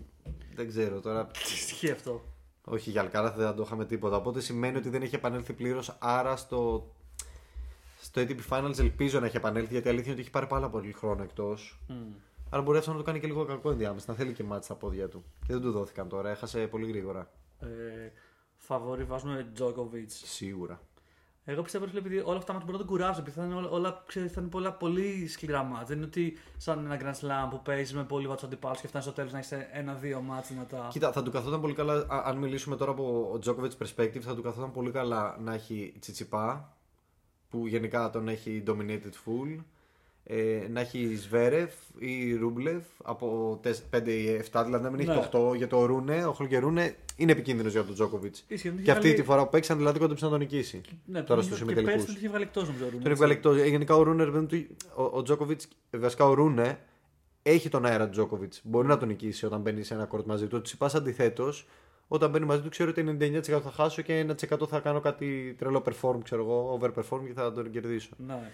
[0.56, 1.28] Δεν ξέρω τώρα.
[1.34, 2.22] Τι στοιχεία αυτό;
[2.64, 4.16] Όχι για Αλκαράθ δεν θα το είχαμε τίποτα.
[4.16, 5.96] Οπότε σημαίνει ότι δεν έχει επανέλθει πλήρως.
[6.00, 6.92] Άρα στο,
[8.02, 10.70] στο ATP Finals ελπίζω να έχει επανέλθει γιατί η αλήθεια είναι ότι έχει πάρει πάρα
[10.70, 11.80] πολύ χρόνο εκτός.
[11.88, 11.94] Μμ.
[12.50, 14.06] Άρα μπορεί αυτό να το κάνει και λίγο κακό ενδιάμεσα.
[14.12, 15.24] Να θέλει και μάτς στα πόδια του.
[15.48, 16.30] Και δεν του δόθηκαν τώρα.
[16.30, 17.32] Έχασε πολύ γρήγορα.
[17.60, 17.68] Ε,
[18.58, 20.10] φαβόρι βάζουμε Τζόκοβιτ.
[20.12, 20.82] Σίγουρα.
[21.52, 23.22] Εγώ πιστεύω ότι επειδή όλα αυτά μάτια μπορούν να τον κουράσουν.
[23.24, 25.86] Επειδή θα είναι όλα, όλα ξέρεις, θα είναι πολλά, πολύ σκληρά μάτια.
[25.86, 29.06] Δεν είναι ότι σαν ένα Grand Slam που παίζεις με πολύ βάτσο αντιπάλους και φτάνεις
[29.08, 30.88] στο τέλος να έχεις ένα-δύο μάτια δυνατά.
[30.92, 31.94] Κοίτα, θα του καθόταν πολύ καλά.
[31.94, 35.94] α- Αν μιλήσουμε τώρα από ο Τζόκοβιτ perspective, θα του καθόταν πολύ καλά να έχει
[36.00, 36.78] Τσιτσιπά,
[37.50, 39.64] που γενικά τον έχει dominated full.
[40.24, 43.60] Ε, να έχει Σβέρεφ ή Ρούμπλεφ από
[43.92, 45.28] 5 ή 7, δηλαδή να μην έχει Ναι.
[45.32, 46.26] το 8 για το Ρούνε.
[46.26, 48.44] Ο Χολκερούνε είναι επικίνδυνος για τον Τζόκοβιτς.
[48.48, 50.82] Ισχύει, τον είχε Και αυτή βγάλει- τη φορά που παίξαν, δηλαδή κόντεψε να τον νικήσει.
[51.06, 51.92] Ναι, τώρα τον στους είχε- και ημιτελικού.
[51.92, 52.86] πέρσι τον είχε βγάλει εκτός νομίζω.
[52.86, 53.24] ο Ρούνε, Τον έτσι.
[53.24, 53.58] έβγαλε εκτός.
[53.58, 56.80] Ε, Γενικά ο Ρούνε, ρε παιδί του, ο, ο Τζόκοβιτς, βασικά ο Ρούνε,
[57.44, 58.62] έχει τον αέρα του Τζόκοβιτς.
[58.64, 60.58] Μπορεί να τον νικήσει όταν μπαίνει σε ένα κόρτ μαζί του.
[60.58, 61.68] Ο Τσιπά αντιθέτως,
[62.08, 65.84] όταν μπαίνει μαζί του, ξέρω ότι 99% θα χάσω και 1% θα κάνω κάτι τρελό
[65.86, 68.10] perform, ξέρω εγώ, overperform και θα τον κερδίσω.
[68.28, 68.52] Ναι.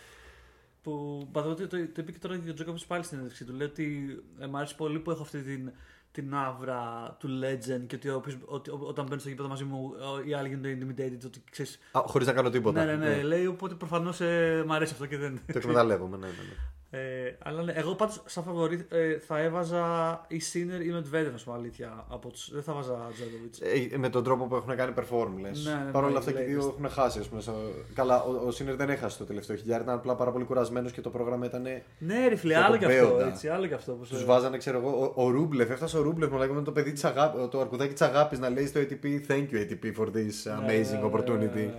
[0.85, 3.17] Που by the way, το, το, το είπε και τώρα και ο Τζόκοβιτ πάλι στην
[3.17, 3.53] συνέντευξή του.
[3.53, 5.71] Λέει ότι ε, μου αρέσει πολύ που έχω αυτή την,
[6.11, 9.93] την άβρα του legend και ότι, όποιος- ότι ό- όταν μπαίνω στο γήπεδο μαζί μου
[10.25, 11.25] ε, οι άλλοι γίνονται intimidated.
[11.25, 12.85] Ότι ξέρεις, Χωρίς να κάνω τίποτα.
[12.85, 15.39] ναι, ναι, ναι, Λέει οπότε προφανώς ε, μου αρέσει αυτό και δεν.
[15.51, 16.31] Το εκμεταλλεύομαι, ναι, ναι.
[16.31, 16.55] ναι.
[16.95, 19.85] Ε, αλλά ναι, εγώ πάντως σαν φαβορή ε, θα έβαζα
[20.27, 22.05] η Σίνερ ή Μετβέντεφ, να σου πω αλήθεια.
[22.09, 23.55] Από τους, δεν θα βάζα Τζόκοβιτ.
[23.93, 25.65] Ε, με τον τρόπο που έχουν κάνει perform, λες.
[25.65, 26.67] Ναι, ναι, Παρ' όλα ναι, αυτά και οι δύο latest.
[26.69, 27.19] έχουν χάσει.
[27.19, 27.53] Ας πούμε, στο-
[27.93, 31.01] Καλά, ο, ο Σίνερ δεν έχασε το τελευταίο χιλιάρι, ήταν απλά πάρα πολύ κουρασμένος και
[31.01, 31.61] το πρόγραμμα ήταν.
[31.97, 33.07] Ναι, ρε φίλε, Και άλλο τον και αυτό.
[33.07, 33.27] Μπέοντα.
[33.27, 33.91] Έτσι, άλλο και αυτό.
[33.91, 36.71] Όπως, Τους ε, βάζανε, ξέρω εγώ, ο, ο Ρούμπλεφ, έφτασε ο Ρούμπλεφ μου λέγαμε το
[36.71, 40.05] παιδί της αγάπη, το αρκουδάκι της αγάπης να λέει στο ATP Thank you ATP for
[40.07, 41.69] this ναι, amazing ναι, opportunity.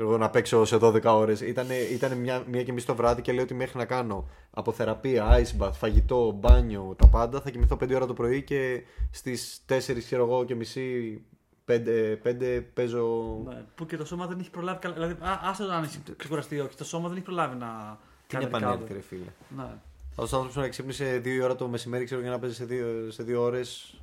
[0.00, 0.08] Ναι, ναι.
[0.08, 1.40] Ξέρω εγώ να παίξω σε 12 ώρες.
[1.40, 4.72] Ήτανε, ήτανε μια, μια και μισή το βράδυ και λέει ότι μέχρι να κάνω από
[4.72, 9.64] θεραπεία, ice bath, φαγητό, μπάνιο, τα πάντα θα κοιμηθώ 5 ώρα το πρωί και στις
[9.68, 11.20] 4 ξέρω εγώ και μισή
[11.66, 11.78] 5,
[12.24, 13.40] 5 παίζω.
[13.46, 14.94] Ναι, που και το σώμα δεν έχει προλάβει καλά.
[14.94, 16.76] Δηλαδή, α, άσε το αν έχει ξεκουραστεί ή όχι.
[16.76, 18.92] Το σώμα δεν έχει προλάβει να Τι να κάνει επανέλθει, recover.
[18.92, 19.32] ρε φίλε.
[19.56, 19.68] Ναι.
[20.10, 23.08] Αυτός ο άνθρωπος να ξύπνησε 2 ώρα το μεσημέρι ξέρω, για να παίζει σε 2
[23.08, 23.99] σε δύο ώρες.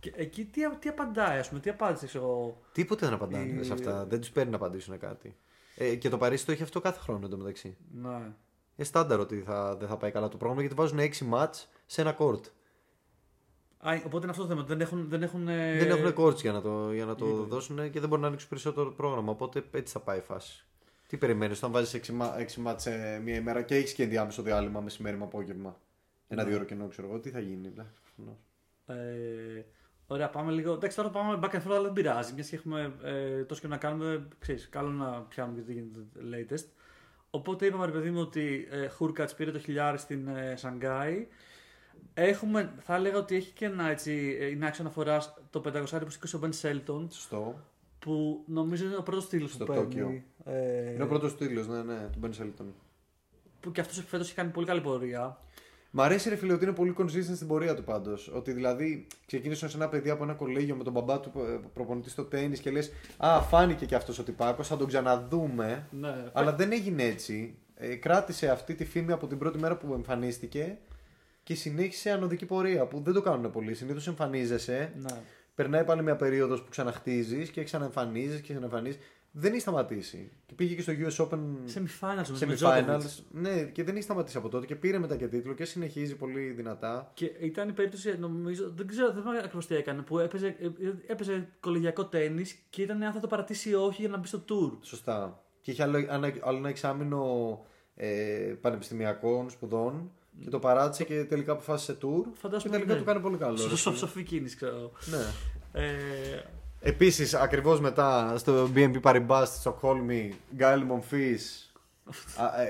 [0.00, 2.60] Και εκεί τι, τι απαντάει, ας πούμε, τι απάντησε ξέρω εγώ.
[2.72, 4.04] Τίποτε δεν απαντάνε Η- σε αυτά.
[4.06, 5.36] Δεν τους παίρνει να απαντήσουν κάτι.
[5.76, 7.76] Ε, και το Παρίσι το έχει αυτό κάθε χρόνο εντωμεταξύ.
[7.92, 8.32] Ναι.
[8.76, 12.00] Ε, στάνταρ ότι θα, δεν θα πάει καλά το πρόγραμμα γιατί βάζουν 6 μάτς σε
[12.00, 12.46] ένα κόρτ.
[13.80, 14.62] Α, οπότε είναι αυτό το θέμα.
[14.62, 15.08] Δεν έχουν.
[15.08, 17.46] Δεν έχουν, ε, Δεν έχουν κόρτ για να το, για να το Λοιπόν.
[17.48, 19.30] δώσουν και δεν μπορούν να ανοίξουν περισσότερο το πρόγραμμα.
[19.30, 20.64] Οπότε έτσι θα πάει η φάση.
[21.06, 24.42] Τι περιμένεις όταν βάζεις 6, μά- 6 μάτς σε μία ημέρα και έχεις και ενδιάμεσο
[24.42, 25.80] διάλειμμα μεσημέρι με απόγευμα.
[26.28, 26.48] Ένα Ναι.
[26.48, 27.18] δύο ώρο κενό, ξέρω εγώ.
[27.20, 27.66] Τι θα γίνει.
[27.66, 28.38] εντάξει, προφανώς.
[28.86, 29.64] Ε,
[30.10, 30.72] ωραία, πάμε λίγο.
[30.72, 32.32] Εντάξει, τώρα πάμε back and forth, αλλά δεν πειράζει.
[32.32, 34.28] Μιας και έχουμε ε, τόσο και να κάνουμε.
[34.38, 36.00] Ξέρεις, καλό να πιάνουμε και τι γίνεται
[36.32, 36.66] latest.
[37.30, 41.26] Οπότε είπαμε, ρε παιδί μου, ότι ε, Χούρκατ πήρε το χιλιάρι στην ε, Σανγκάη.
[42.14, 46.10] Έχουμε, θα έλεγα ότι έχει και ένα έτσι, ε, είναι άξιο αναφορά το 500 που
[46.10, 47.54] σήκωσε ο Μπεν Σέλτον, Σωστό.
[47.98, 50.04] που νομίζω είναι ο πρώτος στήλος Στο που Τόκιο.
[50.04, 50.24] παίρνει.
[50.44, 52.64] Ε, Είναι ο πρώτος τίτλο, ναι, ναι, του Ben Shelton.
[53.60, 55.38] Που και αυτός φέτος έχει κάνει πολύ καλή πορεία.
[55.98, 58.30] Μ' αρέσει ρε φίλε ότι είναι πολύ consistent στην πορεία του πάντως.
[58.34, 62.12] Ότι δηλαδή ξεκίνησε σε ένα παιδί από ένα κολέγιο με τον μπαμπά του ε, προπονητής
[62.12, 65.86] στο τέννη και λες: Α, φάνηκε και αυτός ο τυπάκος, θα τον ξαναδούμε.
[65.90, 66.14] Ναι.
[66.32, 67.58] Αλλά δεν έγινε έτσι.
[67.74, 70.78] Ε, κράτησε αυτή τη φήμη από την πρώτη μέρα που εμφανίστηκε
[71.42, 73.74] και συνέχισε ανωδική πορεία που δεν το κάνουν πολύ.
[73.74, 75.16] Συνήθως εμφανίζεσαι, Ναι.
[75.54, 79.00] περνάει πάλι μια περίοδος που ξαναχτίζεις και ξαναεμφανίζεις και ξαναεμφανίζεις.
[79.32, 80.30] Δεν έχει σταματήσει.
[80.46, 81.38] Και πήγε και στο US Open
[81.74, 83.22] Semi-finals με semifinals.
[83.30, 86.50] Ναι, και δεν έχει σταματήσει από τότε και πήρε μετά και τίτλο και συνεχίζει πολύ
[86.50, 87.10] δυνατά.
[87.14, 90.68] Και ήταν η περίπτωση, νομίζω, δεν ξέρω, δεν θυμάμαι ακριβώ τι έκανε, που έπαιζε, ε,
[91.06, 94.44] έπαιζε κολεγιακό τέννη και ήταν αν θα το παρατήσει ή όχι για να μπει στο
[94.48, 94.78] tour.
[94.80, 95.42] Σωστά.
[95.60, 97.24] Και είχε άλλο, ένα- άλλο ένα εξάμεινο
[97.94, 98.08] ε,
[98.60, 100.10] πανεπιστημιακών σπουδών
[100.42, 102.24] και το παράτησε και τελικά αποφάσισε tour.
[102.34, 102.98] Φαντάζομαι, και τελικά ναι.
[102.98, 103.56] το κάνει πολύ καλό.
[103.56, 103.96] Σο- ρε σο- φίλε.
[104.00, 104.92] Σοφή κίνηση, ξέρω.
[105.10, 105.24] Ναι.
[105.82, 106.42] Ε,
[106.80, 111.38] Επίσης, ακριβώς μετά στο BNP Paribas στη Στοκχόλμη, Γκάιλ Μομφή.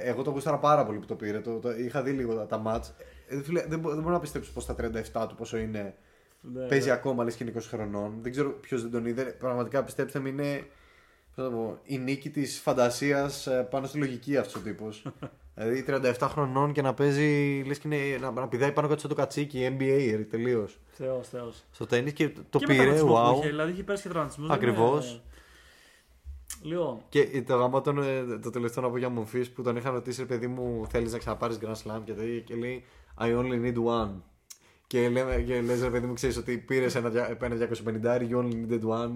[0.05, 1.41] Εγώ το γούσταρα πάρα πολύ που το πήρε.
[1.41, 2.95] Το, το, είχα δει λίγο τα, τα μάτς.
[3.29, 4.75] Ε, φίλε, δεν, μπο- δεν μπορώ να πιστέψω πως στα
[5.23, 5.95] 37 του πόσο είναι.
[6.41, 6.93] ναι, Παίζει ναι.
[6.93, 8.15] ακόμα λες και είναι 20 χρονών.
[8.23, 9.23] Δεν ξέρω ποιος δεν τον είδε.
[9.23, 10.67] Πραγματικά πιστέψτε με, είναι
[11.35, 15.07] πώς να το πω, η νίκη της φαντασίας πάνω στη λογική αυτός ο τύπος.
[15.59, 15.85] δηλαδή
[16.19, 19.15] 37 χρονών και να παίζει, λες και είναι, να, να πηδάει πάνω κάτω στο το
[19.15, 20.79] κατσίκι, NBA τελείως.
[20.91, 21.65] Θεός, θεός.
[21.71, 23.39] Στο τέννη και το και πήρε, μεταγραφισμό που wow.
[23.39, 25.01] Είχε, δηλαδή είχε πέρασει και τραυματισμούς, Ακριβώς.
[25.07, 25.23] δεν είναι-
[26.63, 29.93] Λοιπόν, Και το γαμό τον, ε, το τελευταίο να πω για Μομφή που τον είχαν
[29.95, 32.41] ρωτήσει, ρε παιδί μου, θέλεις να ξαναπάρεις Grand Slam και τέτοια.
[32.41, 32.85] Και λέει,
[33.21, 34.11] I only need one.
[34.87, 38.37] Και, λέμε, και λες ρε παιδί μου, ξέρεις ότι πήρες ένα, δια- ένα 250, you
[38.37, 39.13] only needed one.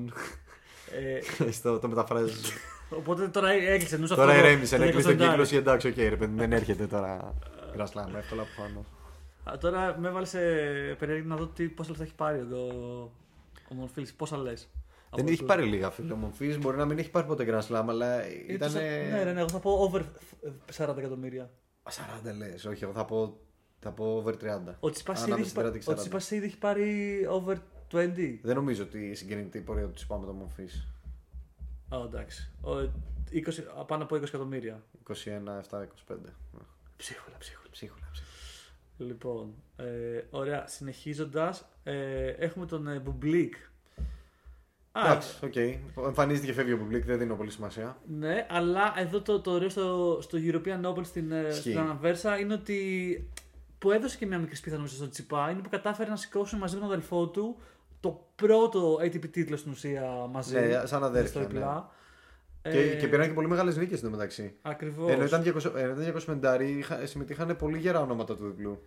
[1.46, 2.52] Ε, Στο, το μεταφράζεις.
[2.98, 3.96] οπότε τώρα έκλεισε.
[3.96, 6.34] νους τώρα αυτό το- ηρέμησε, το έκλεισε τον 20 κύκλο και εντάξει, οκ, ρε παιδί,
[6.36, 7.34] δεν έρχεται τώρα
[7.76, 8.84] Grand Slam, εύκολα προφανώ.
[9.44, 10.38] Α, Τώρα με έβαλε σε
[10.98, 12.56] περίεργη να δω τι, πόσα λεφτά έχει πάρει ο,
[13.70, 14.68] ο Μορφίλης, πόσα λες.
[15.14, 16.12] Δεν έχει πάρει λίγα φίλε.
[16.12, 18.72] Ο Μομφή μπορεί να μην έχει πάρει ποτέ Grand Slam, αλλά ήταν.
[18.72, 20.02] Ναι, ναι, ναι, εγώ θα πω over
[20.76, 21.50] 40 εκατομμύρια.
[21.90, 21.92] 40
[22.38, 23.36] λες, όχι, εγώ θα πω,
[23.78, 24.74] θα πω over 30.
[24.80, 25.96] Ο Τσιπάς ήδη Ανάμεσα έχει στην 30 πα- και ο 40.
[25.96, 27.56] Τσιπάς ήδη έχει πάρει over
[27.92, 28.38] 20.
[28.42, 30.68] Δεν νομίζω ότι συγκινείται η πορεία του Τσιπά με τον Μομφή.
[31.88, 32.50] Α, εντάξει.
[32.62, 32.70] Ο,
[33.32, 34.82] 20, πάνω από 20 εκατομμύρια.
[35.08, 36.16] 21, 7, 25.
[36.96, 37.68] Ψίχουλα, ψίχουλα.
[37.70, 38.30] Ψίχουλα, ψίχουλα.
[38.96, 40.66] Λοιπόν, ε, ωραία.
[40.66, 43.54] Συνεχίζοντας, ε, έχουμε τον ε, Μπουμπλίκ.
[44.92, 45.56] Α, Εντάξει, οκ.
[46.06, 47.96] Εμφανίζεται και φεύγει ο Μπουμπλίκ, δεν δίνω πολύ σημασία.
[48.08, 51.60] ναι, αλλά εδώ το, το ωραίο στο, στο European Open στην, ε, Ισχύει.
[51.60, 53.28] στην Αμβέρσα είναι ότι.
[53.78, 56.74] που έδωσε και μια μικρή σπίθα νομίζω στον Τσιτσιπά είναι που κατάφερε να σηκώσει μαζί
[56.74, 57.56] με τον αδελφό του
[58.02, 60.54] το πρώτο ATP τίτλο στην ουσία μαζί.
[60.60, 61.90] Ναι, σαν αδέρφια, στο διπλά.
[62.62, 64.54] Και, και πήραν και πολύ μεγάλες νίκες εντωμεταξύ.
[64.62, 65.10] Ακριβώς.
[65.10, 68.82] Ενώ ήταν 200, ενώ ήταν 250, είχα- συμμετείχαν πολύ γερά ονόματα του διπλού.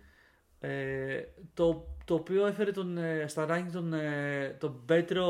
[0.60, 1.20] Ε,
[1.54, 5.26] το, το οποίο έφερε τον, ε, στα ranking τον, ε, τον Πέτρο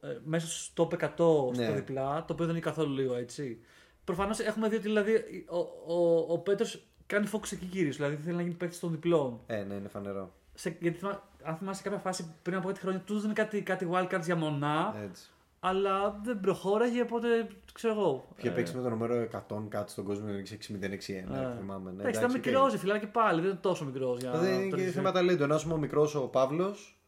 [0.00, 1.70] ε, μέσα στο top 100 στο Ναι.
[1.72, 3.60] διπλά, το οποίο δεν είναι καθόλου λίγο έτσι.
[4.04, 5.14] Προφανώς έχουμε δει ότι δηλαδή,
[5.48, 5.58] ο,
[5.94, 9.40] ο, ο Πέτρος κάνει focus εκεί κυρίω, δηλαδή θέλει να γίνει παίκτης των διπλών.
[9.46, 10.32] Ε, ναι, είναι φανερό.
[10.60, 13.62] Σε, γιατί θυμά- αν θυμάσαι σε κάποια φάση πριν από 6 χρόνια, τους έδωσαν κάτι,
[13.62, 15.30] κάτι wildcards για μονά, Έτσι.
[15.60, 18.28] αλλά δεν προχώραγε, οπότε ξέρω εγώ.
[18.36, 19.14] Είχε ε, παίξει με το νούμερο
[19.48, 21.90] 100 κάτι στον κόσμο, είναι 6-0-6-1, ε, θυμάμαι.
[21.90, 22.36] Ναι, Εντάξει, ήταν οκ.
[22.46, 24.96] μικρό, αλλά και πάλι, δεν είναι τόσο μικρός για Δεν είναι το και ρίξει.
[24.96, 25.42] θέμα ταλέντου.
[25.42, 26.98] Ενώ ο μικρός ο Παύλος.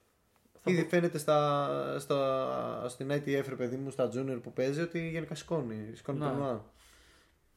[0.63, 4.81] Θα Ήδη πω- φαίνεται στα, στα, στην ITF, ρε παιδί μου, στα junior που παίζει,
[4.81, 5.91] ότι γενικά σηκώνει.
[5.95, 6.61] Σηκώνει Να.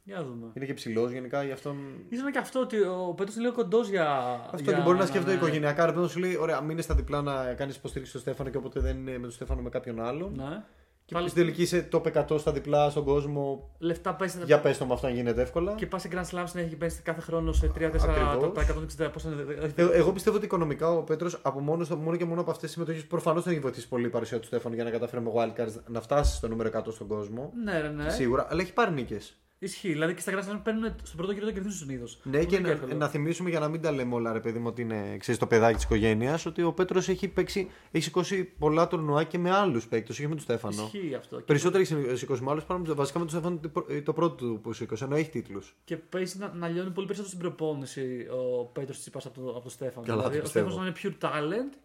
[0.06, 0.16] Τουρνουά.
[0.16, 0.52] Για να δούμε.
[0.54, 1.78] Είναι και ψηλός γενικά, γι' αυτόν.
[2.10, 4.08] Ήσουν και αυτό ότι ο Πέτρος είναι λίγο κοντός για.
[4.44, 5.38] Αυτό για και μπορεί να σκέφτεται ναι.
[5.42, 5.86] οικογενειακά.
[5.86, 8.58] Ρε παιδί μου, σου λέει: Ωραία, μείνε στα διπλά να κάνεις υποστήριξη στο Στέφανο και
[8.58, 10.34] όποτε δεν είναι με τον Στέφανο με κάποιον άλλον.
[10.36, 10.63] Ναι.
[11.06, 13.70] Και Πάλι- στην τελική είσαι το 100 στα διπλά στον κόσμο.
[13.80, 14.38] Λεφτά πέσει.
[14.46, 15.74] Για πες το με αυτό αν γίνεται εύκολα.
[15.74, 18.54] Και πας σε Grand Slam συνέχεια και παίζει κάθε χρόνο σε 3-4 Ακριβώς.
[18.54, 19.74] τα 160 πόσα είναι.
[19.76, 22.63] Ε, Εγώ πιστεύω ότι οικονομικά ο Πέτρος από μόνος, του- μόνο και μόνο από αυτές
[22.63, 25.32] τις συμμετοχές προφανώς θα έχει βοηθήσει πολύ η παρουσία του Στέφανου για να καταφέρει με
[25.36, 27.52] wildcards να φτάσει στο νούμερο 100 στον κόσμο.
[27.63, 28.10] Ναι, ναι, ναι.
[28.10, 29.38] Σίγουρα, αλλά έχει πάρει νίκες.
[29.63, 29.91] Ισχύει.
[29.91, 32.19] Δηλαδή και στα Grand Slam παίρνουν στον πρώτο γύρο το κερδίζουν συνήθως.
[32.23, 34.82] Ναι, και να, να θυμίσουμε για να μην τα λέμε όλα, ρε παιδί μου, ότι
[34.82, 39.23] είναι ξέρεις, το παιδάκι της οικογένειας, ότι ο Πέτρος έχει, παίξει, έχει σηκώσει πολλά τουρνουά
[39.23, 40.84] και με άλλους παίκτες, όχι με τον Στέφανο.
[40.93, 41.38] Ισχύει αυτό.
[41.38, 44.60] Και, Περισσότερο έχει σηκώσει με άλλους παρά βασικά με τον Στέφανο το- το πρώτο του
[44.63, 45.76] που σήκωσε, ενώ έχει τίτλους.
[45.86, 49.62] και παίζει να, να λιώνει πολύ περισσότερο στην προπόνηση ο Πέτρος Τσίπα από, το, από
[49.62, 50.06] τον Στέφανο.
[50.06, 50.69] Καλά, δηλαδή το ο πιστεύω.
[50.69, 51.78] Στέφανο είναι pure talent.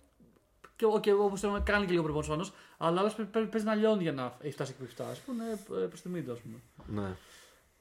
[0.77, 2.51] Και, και όπως θέλει να κάνει και λίγο προπόνηση προφανώ.
[2.79, 3.15] Αλλά άλλος
[3.51, 5.23] παίζει να λιώνει για να έχει φτάσει εκεί που έχει φτάσει.
[5.25, 6.57] Που είναι προς τιμή του, ας πούμε.
[7.03, 7.09] Ναι.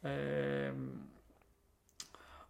[0.01, 0.71] Ε,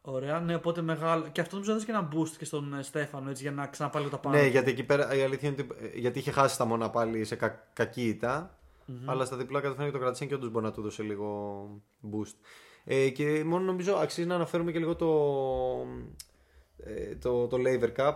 [0.01, 1.27] ωραία, ναι, οπότε μεγάλο.
[1.31, 4.03] Και αυτό νομίζω έδωσε και ένα boost και στον ε, Στέφανο έτσι, για να ξαναπάει
[4.03, 4.35] λίγο τα πάνω.
[4.35, 4.49] Ναι, του.
[4.49, 7.35] γιατί εκεί πέρα η αλήθεια είναι ότι ε, γιατί είχε χάσει τα μόνα πάλι σε
[7.35, 9.09] κα, κακή ήττα, Μμμ.
[9.09, 11.69] αλλά στα διπλά καταφέρνει και το κρατήσει και όντως μπορεί να του δώσει λίγο
[12.11, 12.35] boost.
[12.83, 15.09] Ε, και μόνο νομίζω αξίζει να αναφέρουμε και λίγο το,
[16.77, 18.13] ε, το, το Laver Cup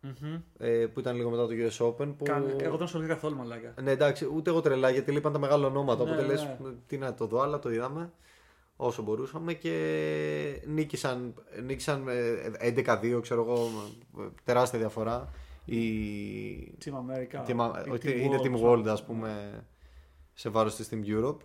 [0.00, 0.40] Μμμ.
[0.58, 2.14] ε, που ήταν λίγο μετά το US Open.
[2.18, 2.24] Που...
[2.24, 3.74] Κάνε- Εγώ δεν ασχολήθηκα καθόλου μαλάκα.
[3.82, 6.04] Ναι, εντάξει, ούτε εγώ τρελά γιατί λείπαν τα μεγάλα ονόματα.
[6.04, 6.28] Ναι, οπότε ναι.
[6.28, 6.48] λες,
[6.86, 8.12] τι να το δω, αλλά το είδαμε.
[8.76, 12.14] όσο μπορούσαμε και νίκησαν, νίκησαν με
[12.60, 13.68] 11-2 ξέρω εγώ
[14.12, 15.30] με τεράστια διαφορά
[15.64, 15.80] η
[16.84, 17.46] Team America.
[17.48, 18.90] Team, η ότι Team είναι World, Team World ναι.
[18.90, 19.62] ας πούμε
[20.34, 21.36] σε βάρος της Team Europe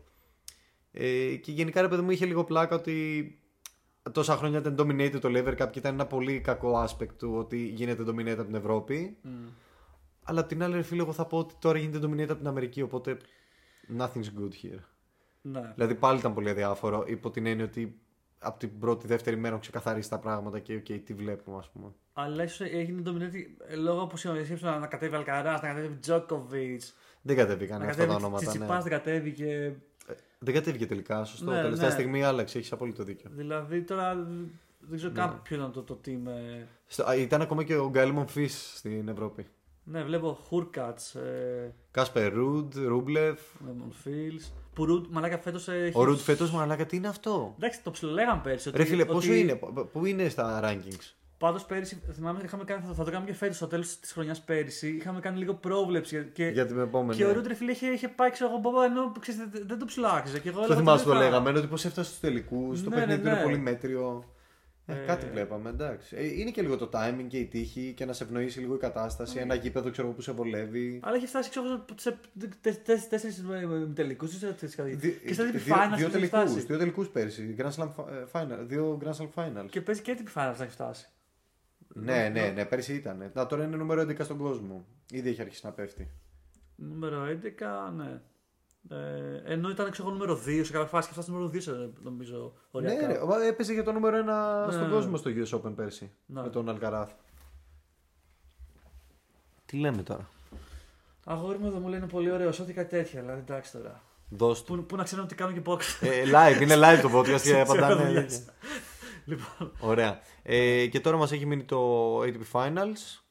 [0.91, 3.35] ε, και γενικά ρε παιδί μου είχε λίγο πλάκα ότι
[4.11, 7.57] τόσα χρόνια ήταν dominated το Lever Cup και ήταν ένα πολύ κακό aspect του ότι
[7.57, 9.29] γίνεται dominated από την Ευρώπη Μμ.
[10.23, 12.47] αλλά απ' την άλλη ρε φίλε εγώ θα πω ότι τώρα γίνεται dominated από την
[12.47, 13.17] Αμερική οπότε
[13.97, 14.79] nothing's good here
[15.41, 15.71] Ναι.
[15.75, 17.99] Δηλαδή πάλι ήταν πολύ αδιάφορο υπό την έννοια ότι
[18.39, 21.91] από την πρώτη δεύτερη μέρα έχουν ξεκαθαρίσει τα πράγματα και okay, τι βλέπουμε ας πούμε.
[22.13, 26.81] Αλλά ίσως έγινε dominated ε, λόγω που σκέψου να κατέβει Αλκαράς, να κατέβει Τζόκοβιτ.
[27.21, 28.45] Δεν κατέβηκαν Να αυτά κατέβει τα ονόματα.
[28.45, 28.81] Τσιτσιπά, Ναι.
[28.81, 29.75] δεν κατέβηκε.
[30.43, 31.51] Δεν κατέβηκε τελικά, σωστό.
[31.51, 31.93] Ναι, Τελευταία ναι.
[31.93, 33.30] στιγμή άλλαξε, έχεις απόλυτο δίκιο.
[33.34, 34.15] Δηλαδή τώρα
[34.80, 35.19] δεν ξέρω Ναι.
[35.19, 36.25] καν ποιο ήταν το, το team.
[36.27, 36.63] ε.
[36.88, 39.47] Στο, α, ήταν ακόμα και ο Γκάιλμον Φι στην Ευρώπη.
[39.84, 43.39] Ναι, βλέπω Χούρκατς, ε, Κάσπερ Ρουντ, Ρούμπλεφ.
[43.67, 44.51] Lemon Fields.
[44.73, 45.67] Που Ρουντ, μαλάκα φέτος.
[45.67, 45.97] έχει...
[45.97, 48.67] Ο Ρουντ φέτος μαλάκα τι είναι αυτό; Εντάξει, το ψιλολέγαμε πέρσι.
[48.69, 49.12] Ότι, Ρε φίλε, ότι...
[49.12, 53.12] πόσο είναι, π- πού είναι στα rankings; Πάντως πέρυσι, θυμάμαι, είχαμε κάνει, θα, θα το
[53.12, 54.88] κάνουμε και φέτος, στο τέλος της χρονιάς πέρυσι.
[54.89, 56.30] Είχαμε κάνει λίγο πρόβλεψη.
[56.34, 57.15] Και, Για την επόμενη.
[57.19, 59.80] και ο Ρουντ, ρε φίλε, είχε, είχε πάει, ξέρω εγώ, μπαμπά, ενώ ξέρεις, δεν, δεν
[59.80, 60.39] το ψιλοάξιζε.
[60.39, 62.84] Και εγώ Το έλεγα, θυμάσαι δεν το θα- λέγαμε, ότι πώς έφτασε στους τελικούς.
[62.84, 63.43] Το Ναι, παιχνίδι ναι, είναι ναι.
[63.43, 64.25] πολύ μέτριο.
[64.86, 66.15] Ε, Ε, κάτι βλέπαμε, εντάξει.
[66.17, 68.77] Ε, είναι και λίγο το timing και η τύχη και να σε ευνοήσει λίγο η
[68.77, 69.39] κατάσταση.
[69.39, 70.99] Ένα γήπεδο ξέρω εγώ, που σε βολεύει.
[71.04, 72.17] Αλλά είχε φτάσει ξέρω, σε
[73.10, 73.43] τέσσερις
[73.95, 74.99] τελικούς.
[74.99, 76.60] Δι- Και στα δύο- DP Finals δύο έχεις τελικούς, φτάσει.
[76.65, 77.56] δύο τελικούς πέρσι.
[77.60, 79.65] Grand Slam fi- final, δύο Grand Slam Finals.
[79.69, 81.06] Και παίζει και DP Finals να έχει φτάσει.
[81.93, 83.32] Ναι, ναι, ναι, πέρσι ήταν.
[83.34, 84.86] Να, τώρα είναι νούμερο 11 στον κόσμο.
[85.12, 86.12] Ήδη έχει αρχίσει να πέφτει.
[86.75, 88.21] Νούμερο 11, ναι.
[88.89, 91.71] Ε, ενώ ήταν ξέρω, εγώ, νούμερο 2 σε κάποια φάση και φτάσει νούμερο 2 σε,
[92.04, 92.54] νομίζω.
[92.71, 93.08] Οριακά.
[93.08, 94.73] Ναι, ρε, μα έπαιζε για το νούμερο 1 Ναι.
[94.73, 96.12] στον κόσμο στο US Open πέρσι.
[96.25, 96.41] Ναι.
[96.41, 97.12] Με τον Αλκαράθ.
[99.65, 100.30] Τι λέμε τώρα;
[101.25, 103.21] Αγόρι μου εδώ μου λένε πολύ ωραίο, ό,τι κάτι τέτοια.
[103.21, 104.01] Δηλαδή εντάξει τώρα.
[104.30, 104.75] Δώσ' του.
[104.75, 106.01] Πού, πού να ξέρουν ότι κάνω και podcast.
[106.01, 108.27] Ε, live, είναι live το podcast και Σε απαντάνε.
[109.25, 109.47] Δουλειές.
[109.57, 110.19] λοιπόν, Ωραία.
[110.43, 113.21] Ε, και τώρα μας έχει μείνει το ATP Finals,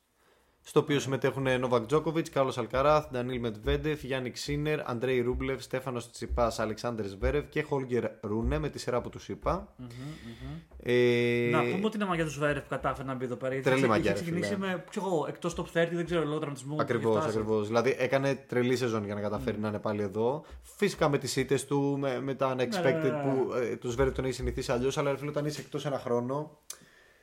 [0.63, 6.61] στο οποίο συμμετέχουν Novak Djokovic, Carlos Alcaraz, Daniil Medvedev, Yannick Sinner, Andrei Rublev, Στέφανος Τσιπάς,
[6.61, 9.69] Alexander Zverev και Holger Rune με τη σειρά που τους είπα.
[9.77, 10.59] μμμ, μμμ.
[10.83, 13.53] Ε, Να πούμε ότι είναι μαγιά του Σβέρεφ που κατάφερε να μπει εδώ πέρα.
[13.53, 14.67] γιατί Τρελή είχε- μαγιά, Είχε ρε ξεκινήσει φίλε.
[14.67, 16.75] με ξέρω εγώ, εκτός top 30, δεν ξέρω λόγω τραυματισμού.
[16.75, 17.39] που Ακριβώς, είχε φτάσει.
[17.39, 17.67] ακριβώς.
[17.67, 20.45] Δηλαδή έκανε τρελή σεζόν για να καταφέρει να είναι πάλι εδώ.
[20.63, 23.23] Φυσικά με τις ήττες του, με, με τα unexpected Ναι, ναι, ναι.
[23.23, 25.99] που ε, του Zverev τον έχει συνηθίσει αλλιώς, αλλά ρε φίλε όταν είσαι εκτός ένα
[25.99, 26.59] χρόνο,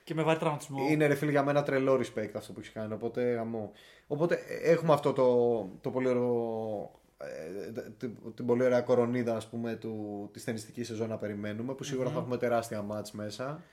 [0.08, 0.88] Και με βάρη τραυματισμό.
[0.90, 2.94] Είναι ρε φίλε για μένα τρελό respect αυτό που έχεις κάνει.
[2.94, 3.72] Οπότε, γαμό.
[4.08, 6.92] οπότε ε, έχουμε αυτό το, το πολύ ωραίο.
[7.18, 11.84] ε, την, την πολύ ωραία κορονίδα ας πούμε του, της ταινιστικής σεζόν να περιμένουμε που
[11.84, 13.64] σιγουρα θα έχουμε τεράστια μάτς μέσα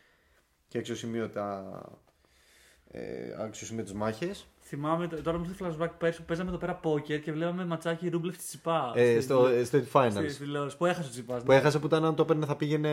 [0.69, 1.81] και αξιοσημείωτα
[2.91, 7.33] ε, αξιοσημείωτες μάχες Θυμάμαι τώρα μου ήρθε flashback πέρσι που παίζαμε εδώ πέρα poker και
[7.33, 8.93] βλέπαμε ματσάκι Ρούμπλεφ στη Τσιπάς.
[8.95, 10.77] ε, στη- στο, στο στη Finals τηλεόραση.
[10.77, 11.43] Που έχασε ο Τσιπάς.
[11.43, 12.91] που έχασε που ήταν αν το έπαιρνε θα πήγαινε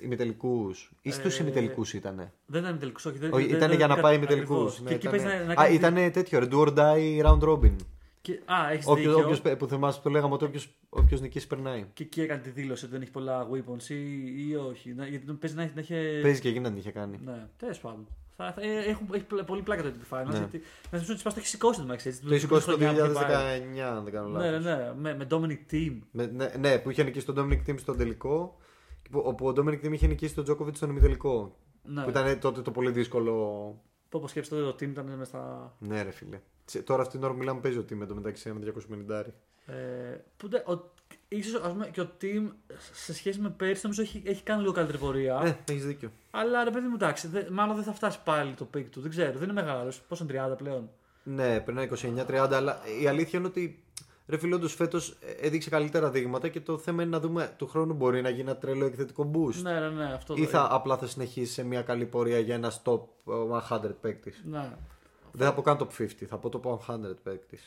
[0.00, 3.18] ημιτελικούς ή στους Ε, ημιτελικούς ήτανε Δεν ήταν τελικό, όχι.
[3.18, 4.38] δεν- Όχι, δεν- ήταν δεν- για να δεν- πάει ακριβώς.
[4.38, 7.24] ημιτελικούς Και εκεί ήτανε- παίζει να, να Α, κάνει- ήταν τέτοιο ρε, do or die
[7.26, 7.72] round robin
[8.20, 9.24] Και, α, έχεις Όποιος, δίκιο.
[9.28, 11.86] όποιος, που θυμάσαι που λέγαμε ότι όποιος, όποιος νικήσει περνάει.
[11.92, 14.94] Και εκεί έκανε τη δήλωση ότι δεν έχει πολλά weapons ή, ή όχι.
[14.94, 15.72] Να- γιατί παίζει να έχει.
[15.74, 15.94] Να έχει...
[16.22, 17.18] Παίζει και εκεί να την είχε κάνει.
[17.24, 18.06] Ναι, τέλος πάντων.
[18.40, 20.26] Θα, θα, ε, έχουν, έχει πλα- πολύ πλάκα το ETP Finals.
[20.30, 20.38] Ναι.
[20.38, 22.08] Γιατί, να θυμίσω ότι Τσιπάς το έχεις σηκώσει το μεταξύ.
[22.08, 23.60] έτσι, Το έχει την σηκώσει το χρονιά που είχε πάει.
[23.60, 24.64] 2019, αν δεν κάνω Ναι, ναι, λάθος.
[24.64, 24.92] ναι.
[24.96, 25.98] Με, με Dominic Team.
[26.10, 28.56] Με- ναι, ναι, που είχε νικήσει τον Dominic Team στον τελικό.
[29.02, 31.56] και που- Όπου ο Dominic Team είχε νικήσει τον Djokovic στον ημιτελικό.
[31.82, 32.02] Ναι.
[32.02, 33.32] Που ήταν τότε το πολύ δύσκολο.
[34.08, 35.74] Το όπως σκέφτεται το team ήταν μέσα στα.
[35.78, 36.40] Ναι, ρε φίλε.
[36.64, 39.24] Τσε- Τώρα αυτή την ώρα που μιλάμε παίζει ο Team εντωμεταξύ με 250.
[39.66, 39.74] Ε,
[40.36, 40.92] που, ντε- ο,
[41.28, 42.50] ίσως, ας πούμε, και ο Thiem
[42.92, 45.40] σε σχέση με πέρσι νομίζω έχει, έχει κάνει λίγο καλύτερη πορεία.
[45.42, 46.10] Ναι, έχεις δίκιο.
[46.30, 49.00] Αλλά ρε παιδί μου, εντάξει, δε, μάλλον δεν θα φτάσει πάλι το peak του.
[49.00, 50.00] Δεν ξέρω, δεν είναι μεγάλος.
[50.08, 50.90] Πόσο είναι 30 πλέον.
[51.22, 51.88] Ναι, περνάει
[52.28, 53.82] 29-30, αλλά η αλήθεια είναι ότι
[54.26, 57.94] ρε φίλε, όντως φέτος έδειξε καλύτερα δείγματα και το θέμα είναι να δούμε του χρόνου
[57.94, 59.54] μπορεί να γίνει ένα τρελό εκθετικό boost.
[59.62, 60.12] Ναι, ναι, ναι.
[60.12, 63.32] Αυτό Ή θα απλά θα συνεχίσει σε μια καλή πορεία για ένας top ε,
[63.68, 64.34] 100 παίκτη.
[64.44, 64.72] Ναι.
[65.32, 67.58] Δεν θα πω καν top 50, θα πω top 100 παίκτη.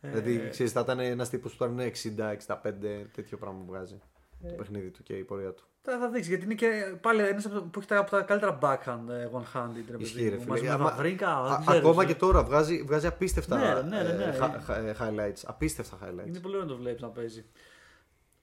[0.00, 4.00] Ε, Δηλαδή, ξέρεις, θα ήταν ένας τύπος που θα είναι 60-65, τέτοιο πράγμα που βγάζει
[4.48, 5.64] το παιχνίδι του και η πορεία του.
[5.82, 9.08] Θα, θα δείξει γιατί είναι και πάλι ένας που έχει τα, από τα καλύτερα backhand
[9.10, 9.70] ε, one-handed.
[9.86, 10.40] ρε παιδί Ισχύει, ρε μου.
[10.40, 10.48] φίλε.
[10.50, 12.06] Μαζί με Άμα- Βαβρίνκα, Α- δεν ξέρω, ακόμα ε.
[12.06, 14.24] και τώρα βγάζει, βγάζει απίστευτα Ναι, ναι, ναι, ναι.
[14.24, 15.42] ε, χα- χα- ε, highlights.
[15.46, 16.26] Απίστευτα highlights.
[16.26, 17.44] Είναι πολύ ωραίο να το βλέπεις να παίζει.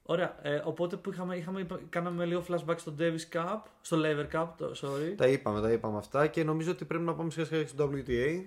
[0.03, 0.37] Ωραία.
[0.41, 4.71] Ε, οπότε που είχαμε, είχαμε, κάναμε λίγο flashback στο Davis Cup, στο Lever Cup, το,
[4.81, 5.13] sorry.
[5.17, 8.43] Τα είπαμε, τα είπαμε αυτά και νομίζω ότι πρέπει να πάμε σιγά σιγά στο WTA.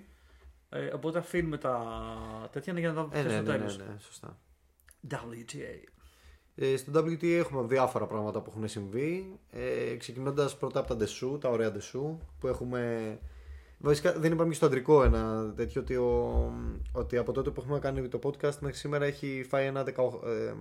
[0.73, 1.79] Ε, οπότε αφήνουμε τα
[2.51, 3.77] τέτοια για να τα Ε, θέσουμε ναι, στο ναι, ναι, τέλος.
[3.77, 4.37] ναι, σωστά.
[5.09, 5.83] WTA.
[6.55, 9.39] Ε, στο WTA έχουμε διάφορα πράγματα που έχουν συμβεί.
[9.51, 13.19] Ε, Ξεκινώντας πρώτα από τα ντεσού, τα ωραία ντεσού, που έχουμε.
[13.77, 16.51] Βασικά δεν είπαμε και στο αντρικό ένα τέτοιο ότι, ο,
[16.91, 19.89] ότι από τότε που έχουμε κάνει το podcast μέχρι σήμερα έχει φάει ένα 18,
[20.27, 20.53] ε,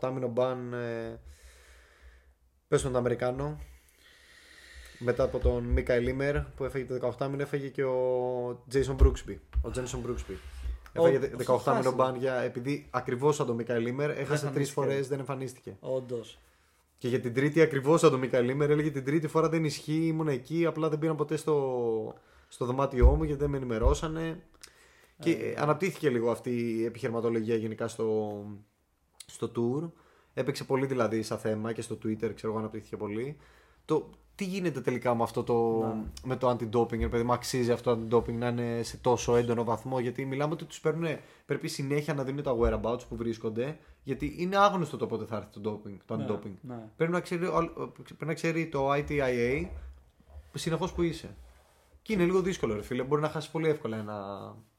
[0.00, 1.20] 18 μήνο μπαν ε,
[2.68, 3.58] Πες τον Αμερικάνο.
[5.04, 9.36] Μετά από τον Μίκα Λίμερ που έφεγε το 18 μήνο, έφεγε και ο Jason Brooksby.
[9.62, 10.34] Ο Τζένσον Brooksby.
[10.96, 11.94] Ο- Έφαγε ο 18 μήνο Σοφάση.
[11.94, 14.80] μπαν για, επειδή ακριβώς σαν τον Μίκα Λίμερ έχασε τρεις εμφανίστηκε.
[14.80, 15.76] φορές, δεν εμφανίστηκε.
[15.80, 16.38] Όντως.
[16.98, 20.06] Και για την τρίτη, ακριβώς σαν τον Μίκα Λίμερ, έλεγε την τρίτη φορά δεν ισχύει,
[20.06, 22.14] ήμουν εκεί, απλά δεν πήραν ποτέ στο,
[22.48, 24.42] στο δωμάτιό μου γιατί δεν με ενημερώσανε.
[25.18, 28.38] Και ε, αναπτύχθηκε λίγο αυτή η επιχειρηματολογία γενικά στο,
[29.26, 29.90] στο tour.
[30.34, 33.36] Έπαιξε πολύ δηλαδή σαν θέμα και στο Twitter, ξέρω εγώ, αναπτύχθηκε πολύ.
[33.84, 36.02] Το τι γίνεται τελικά με αυτό το, Ναι.
[36.24, 39.64] με το anti-doping, ρε παιδί μου, αξίζει αυτό το anti-doping να είναι σε τόσο έντονο
[39.64, 41.06] βαθμό, γιατί μιλάμε ότι τους παίρνουν,
[41.46, 45.60] πρέπει συνέχεια να δίνουν τα whereabouts που βρίσκονται, γιατί είναι άγνωστο το πότε θα έρθει
[45.60, 46.52] το doping, το Ναι, anti-doping.
[46.60, 46.78] ναι.
[46.96, 49.66] Πρέπει, να ξέρει, ο- πρέπει να ξέρει το ITIA
[50.54, 51.36] συνεχώς που είσαι.
[52.04, 53.02] Και είναι λίγο δύσκολο, ρε φίλε.
[53.02, 54.18] Μπορεί να χάσει πολύ εύκολα ένα,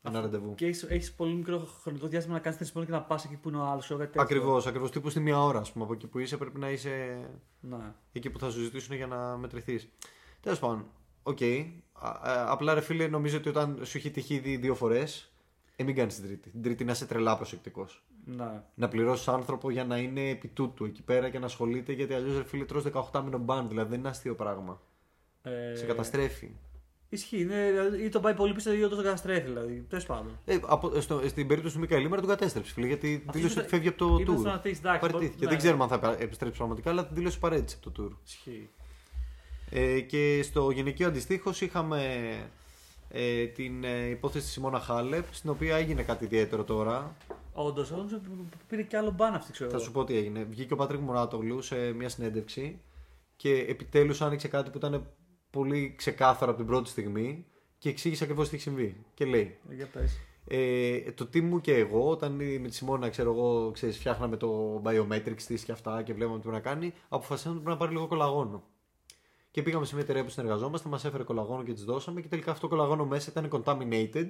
[0.02, 0.56] ένα ραντεβού.
[0.56, 3.50] Και έχεις έχεις πολύ μικρό χρονικό διάστημα να κάνεις τρει και να πας εκεί που
[3.50, 3.92] είναι ο άλλος.
[4.16, 4.92] Ακριβώς, ακριβώς.
[4.92, 7.20] Τύπου στη μία ώρα, ας πούμε, από εκεί που είσαι, πρέπει να είσαι
[7.60, 7.94] Ναι.
[8.12, 9.90] εκεί που θα σου ζητήσουν για να μετρηθείς.
[10.42, 10.86] Τέλος πάντων,
[11.24, 11.38] οκ.
[11.94, 15.32] Α- α- Απλά ρε φίλε, νομίζω ότι όταν σου έχει τυχεί ήδη δύο φορές,
[15.76, 16.50] ε, μην κάνεις την τρίτη.
[16.50, 18.04] Την τρίτη να είσαι τρελά προσεκτικός.
[18.26, 18.64] ναι.
[18.76, 22.38] Να πληρώσεις άνθρωπο για να είναι επί τούτου εκεί πέρα και να ασχολείται, γιατί αλλιώς
[22.38, 24.82] ρε φίλε τρως 18 μήνων ban, δηλαδή δεν είναι αστείο πράγμα.
[25.42, 26.52] Ε, Σε καταστρέφει.
[27.16, 27.40] Ισχύει.
[27.42, 29.42] Είναι, δηλαδή, ή τον πάει πολύ πίσω ή όντως τον καταστρέφει.
[29.48, 29.86] Δηλαδή.
[29.90, 30.40] Τέλος πάντων.
[30.46, 33.64] Ε, από, στο, στην περίπτωση του Μίκαελ Ίμερ τον κατέστρεψε, φίλε, γιατί Αυτό δήλωσε ήταν-
[33.66, 34.54] ότι φεύγει από το ήταν στο tour.
[34.54, 35.28] να δεις, εντάξει, Παραιτήθηκε.
[35.28, 35.56] μπορεί- Δεν ναι.
[35.58, 38.18] ξέρουμε αν θα επιστρέψει πραγματικά, αλλά την δήλωσε παρέτηση από το tour.
[38.26, 38.70] Ισχύει.
[39.70, 42.02] Ε, και στο γυναικείο αντιστοίχως είχαμε
[43.10, 47.16] ε, την ε, υπόθεση τη Σιμώνα Χάλεπ, στην οποία έγινε κάτι ιδιαίτερο τώρα.
[47.54, 48.20] Όντως, όντως
[48.68, 49.70] πήρε και άλλο μπαν αυτή, ξέρω.
[49.70, 50.44] Θα σου πω τι έγινε.
[50.50, 52.80] Βγήκε ο Πατρίκ Μουράτογλου σε μια συνέντευξη
[53.36, 55.08] και επιτέλους άνοιξε κάτι που ήταν
[55.56, 57.46] πολύ ξεκάθαρο από την πρώτη στιγμή
[57.78, 59.06] και εξήγησε ακριβώς τι έχει συμβεί.
[59.14, 59.58] Και λέει.
[59.70, 60.20] Ε, Για πες.
[60.48, 64.82] Ε, το team μου και εγώ, όταν με τη Σιμόνα, ξέρω εγώ, ξέρεις, φτιάχναμε το
[64.86, 67.96] biometrics της και αυτά και βλέπαμε τι πρέπει να κάνει, αποφασίσαμε ότι πρέπει να πάρει
[67.98, 68.64] λίγο κολαγόνο.
[69.52, 72.52] Και πήγαμε σε μια εταιρεία που συνεργαζόμαστε, μας έφερε κολαγόνο και της δώσαμε και τελικά
[72.52, 74.28] αυτό το κολαγόνο μέσα ήταν contaminated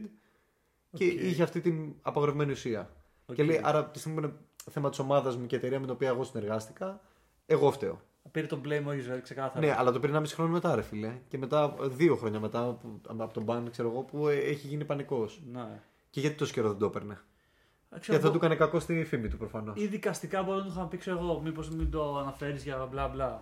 [0.91, 1.21] και Οκ.
[1.21, 2.89] είχε αυτή την απαγορευμένη ουσία.
[3.25, 3.35] Οκ.
[3.35, 4.35] Και λέει, άρα από τη στιγμή που είναι
[4.71, 7.01] θέμα της ομάδας μου και εταιρεία με την οποία εγώ συνεργάστηκα,
[7.45, 8.01] εγώ φταίω.
[8.31, 9.65] Πήρε τον blame ο ίδιο, ξεκάθαρα.
[9.65, 11.13] Ναι, αλλά το πήρε 1,5 χρόνο μετά, ρε φίλε.
[11.27, 14.85] Και μετά, δύο χρόνια μετά που- από τον ban, ξέρω εγώ, που ε, έχει γίνει
[14.85, 15.41] πανικός.
[15.51, 15.81] ναι.
[16.09, 18.79] Και γιατί τόσο καιρό δεν το έπαιρνε; Ε, Και ξέρω θα εγώ, του έκανε κακό
[18.79, 19.81] στη φήμη του προφανώς.
[19.81, 23.07] Ή δικαστικά μπορεί να του είχαν πει, ξέρω εγώ, μήπως μην το αναφέρεις για μπλα
[23.07, 23.41] μπλα.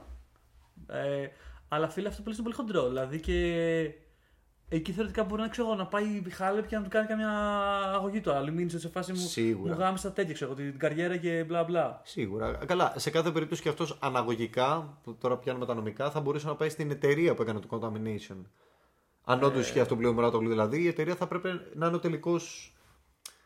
[0.88, 1.28] Ε,
[1.68, 2.88] αλλά φίλε, αυτό που λες είναι πολύ χοντρό.
[2.88, 3.92] Δηλαδή και
[4.76, 7.30] εκεί θεωρητικά μπορεί να, ξέρω, εγώ, να πάει η Χάλεπ και να του κάνει καμιά
[7.94, 8.32] αγωγή του.
[8.32, 9.18] Αλλά μην είσαι σε φάση μου.
[9.18, 9.74] Σίγουρα.
[9.74, 12.02] Μου γάμισα τέτοια, ξέρω, την καριέρα και μπλα μπλα.
[12.04, 12.60] Σίγουρα.
[12.66, 16.56] Καλά, σε κάθε περίπτωση και αυτός αναγωγικά, που τώρα πιάνουμε τα νομικά, θα μπορούσε να
[16.56, 18.38] πάει στην εταιρεία που έκανε το contamination.
[19.24, 21.96] Αν όντως ισχύει αυτό που λέει ο Μουράτογλου, δηλαδή, η εταιρεία θα πρέπει να είναι
[21.96, 22.74] ο τελικός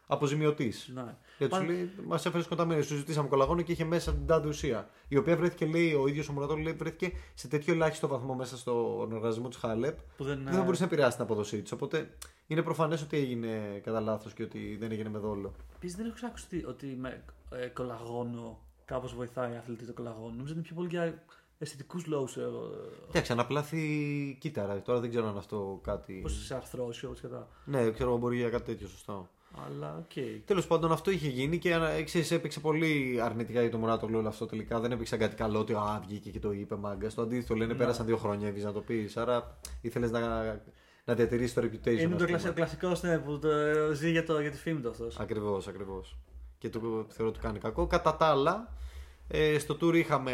[0.07, 0.91] αποζημιωτής.
[0.93, 1.15] Ναι.
[1.37, 4.47] Γιατί σου Παν- λέει, μας έφερες contamination, σου ζητήσαμε κολαγόνο και είχε μέσα την τάδε
[4.47, 4.89] ουσία.
[5.07, 8.57] Η οποία βρέθηκε, λέει, ο ίδιος ο Μουράτογλου, λέει, βρέθηκε σε τέτοιο ελάχιστο βαθμό μέσα
[8.57, 11.71] στον οργανισμό της Χάλεπ Που δεν, δεν θα μπορούσε να επηρεάσεις την αποδοσή της.
[11.71, 12.09] Οπότε
[12.47, 15.53] είναι προφανές ότι έγινε κατά λάθος και ότι δεν έγινε με δόλο.
[15.75, 20.27] Επίσης δεν έχω ακούσει ότι με ε, κολαγόνο κάπως βοηθάει η αθλητή το κολαγόνο.
[20.29, 21.23] Νομίζω ότι είναι πιο πολύ για
[21.57, 22.37] αισθητικούς λόγους.
[22.37, 22.47] Ε,
[23.09, 24.81] Εντάξει, αναπλάθει κύτταρα.
[24.81, 26.13] Τώρα δεν ξέρω αν αυτό κάτι.
[26.21, 27.47] Πώς σε αρθρώσεις, όπως και τα.
[27.65, 29.29] Ναι, ξέρω εγώ μπορεί για κάτι τέτοιο, σωστό.
[29.65, 30.43] Αλλά οκ.
[30.45, 34.27] Τέλος πάντων, αυτό είχε γίνει και ανα- ξέρεις, έπαιξε πολύ αρνητικά για το Μουράτογλου όλο
[34.27, 34.79] αυτό τελικά.
[34.79, 37.13] Δεν έπαιξε κάτι καλό ότι α, βγήκε και το είπε μάγκας.
[37.13, 37.77] Το αντίθετο λένε Ναι.
[37.79, 39.17] πέρασαν δύο χρόνια, έβγαινε να το πεις.
[39.17, 40.19] Άρα ήθελες να,
[41.05, 41.99] να διατηρήσεις το reputation.
[41.99, 43.47] Είναι το κλασικό, κλασικό ναι, που το,
[43.93, 45.19] ζει για, το, για τη φήμη του αυτός.
[45.19, 46.17] Ακριβώς, ακριβώς.
[46.57, 47.87] Και το θεωρώ ότι κάνει κακό.
[47.87, 48.73] Κατά τα άλλα,
[49.27, 50.33] ε, στο tour είχαμε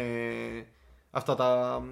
[1.14, 1.82] αυτά τα,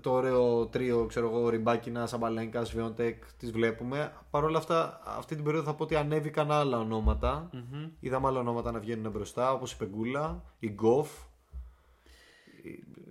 [0.00, 4.12] το ωραίο τρίο, ξέρω εγώ, Ριμπάκινα, Σαμπαλέγκα, Βιόντεκ, τις βλέπουμε.
[4.30, 7.50] Παρ' όλα αυτά, αυτή την περίοδο θα πω ότι ανέβηκαν άλλα ονόματα.
[7.52, 7.90] Μμμ.
[8.00, 11.08] Είδαμε άλλα ονόματα να βγαίνουν μπροστά, όπως η Πεγκούλα, η Γκοφ.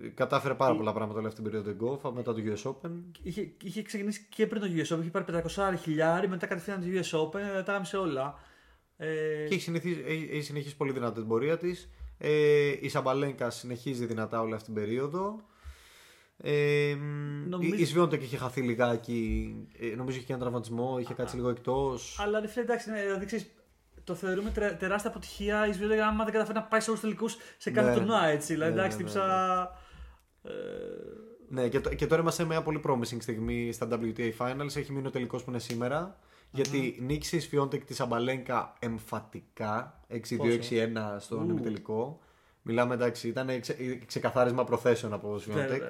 [0.02, 2.90] Ε, Κατάφερε πάρα πολλά πράγματα όλη αυτή την περίοδο η Γκοφ μετά το US Open.
[3.22, 5.24] Είχε, είχε ξεκινήσει και πριν το US Open, είχε πάρει
[5.56, 8.38] 500 χιλιάρι, μετά κατευθείαν το US Open, ε, τα γάμισε όλα.
[8.96, 9.06] Ε,
[9.48, 11.90] Και έχει, συνηθίσει, έχει, έχει συνεχίσει πολύ δυνατά την πορεία της.
[12.18, 15.42] Ε, η Σαμπαλέγκα συνεχίζει δυνατά όλη αυτή την περίοδο.
[16.42, 16.94] Ε,
[17.48, 19.54] Νομίζω- Η, η Σβιόντεκ είχε χαθεί λιγάκι.
[19.80, 22.18] Ε, νομίζω είχε και έναν τραυματισμό, είχε κάτσει λίγο εκτός.
[22.20, 23.50] αλλά ρε φίλε, εντάξει, ναι, δηλαδή ξέρεις,
[24.04, 27.10] το θεωρούμε τε- τεράστια αποτυχία η Σβιόντα άμα δεν καταφέρει να πάει σε όλους τους
[27.10, 27.94] τελικούς σε κάθε Ναι.
[27.96, 28.52] τουρνουά έτσι.
[28.52, 29.70] Δηλαδή, Ναι, εντάξει, ναι, ναι, τύψα.
[30.42, 30.50] Ε,
[31.50, 34.76] Ναι, και, το- και τώρα είμαστε σε μια πολύ promising στιγμή στα WTA Finals.
[34.76, 36.18] Έχει μείνει ο τελικός που είναι σήμερα.
[36.50, 41.50] Γιατί νίκησε η Σφιόντεκ τη Σαμπαλένκα εμφατικά 6-2-6-1 στον Ου.
[41.50, 42.20] ημιτελικό.
[42.62, 43.76] Μιλάμε εντάξει, ήταν ξε,
[44.06, 45.82] ξεκαθάρισμα προθέσεων από Σφιόντεκ.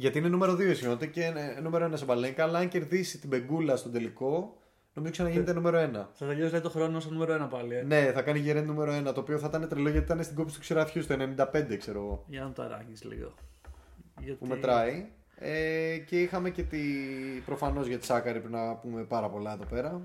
[0.00, 0.10] Βέβαια.
[0.10, 2.42] Γιατί είναι νούμερο 2 η Σφιόντεκ και είναι νούμερο 1 Σαμπαλένκα.
[2.44, 4.56] Αλλά αν κερδίσει την Πεγκούλα στον τελικό,
[4.94, 6.06] νομίζω ξαναγίνεται νούμερο 1.
[6.12, 7.74] Θα τελειώσει λέει, το χρόνο στο νούμερο 1 πάλι.
[7.74, 7.82] Ε.
[7.82, 9.14] Ναι, θα κάνει γερέν νούμερο 1.
[9.14, 11.16] Το οποίο θα ήταν τρελό γιατί ήταν στην κόψη του ξυραφιού στο
[11.52, 12.24] 95, ξέρω εγώ.
[12.28, 13.34] Για να το αράγεις λίγο.
[14.20, 14.38] Γιατί...
[14.38, 15.06] που μετράει.
[15.42, 16.78] Ε, και είχαμε και τη.
[17.44, 20.00] Προφανώς για τη Σάκαρη πρέπει να πούμε πάρα πολλά εδώ πέρα.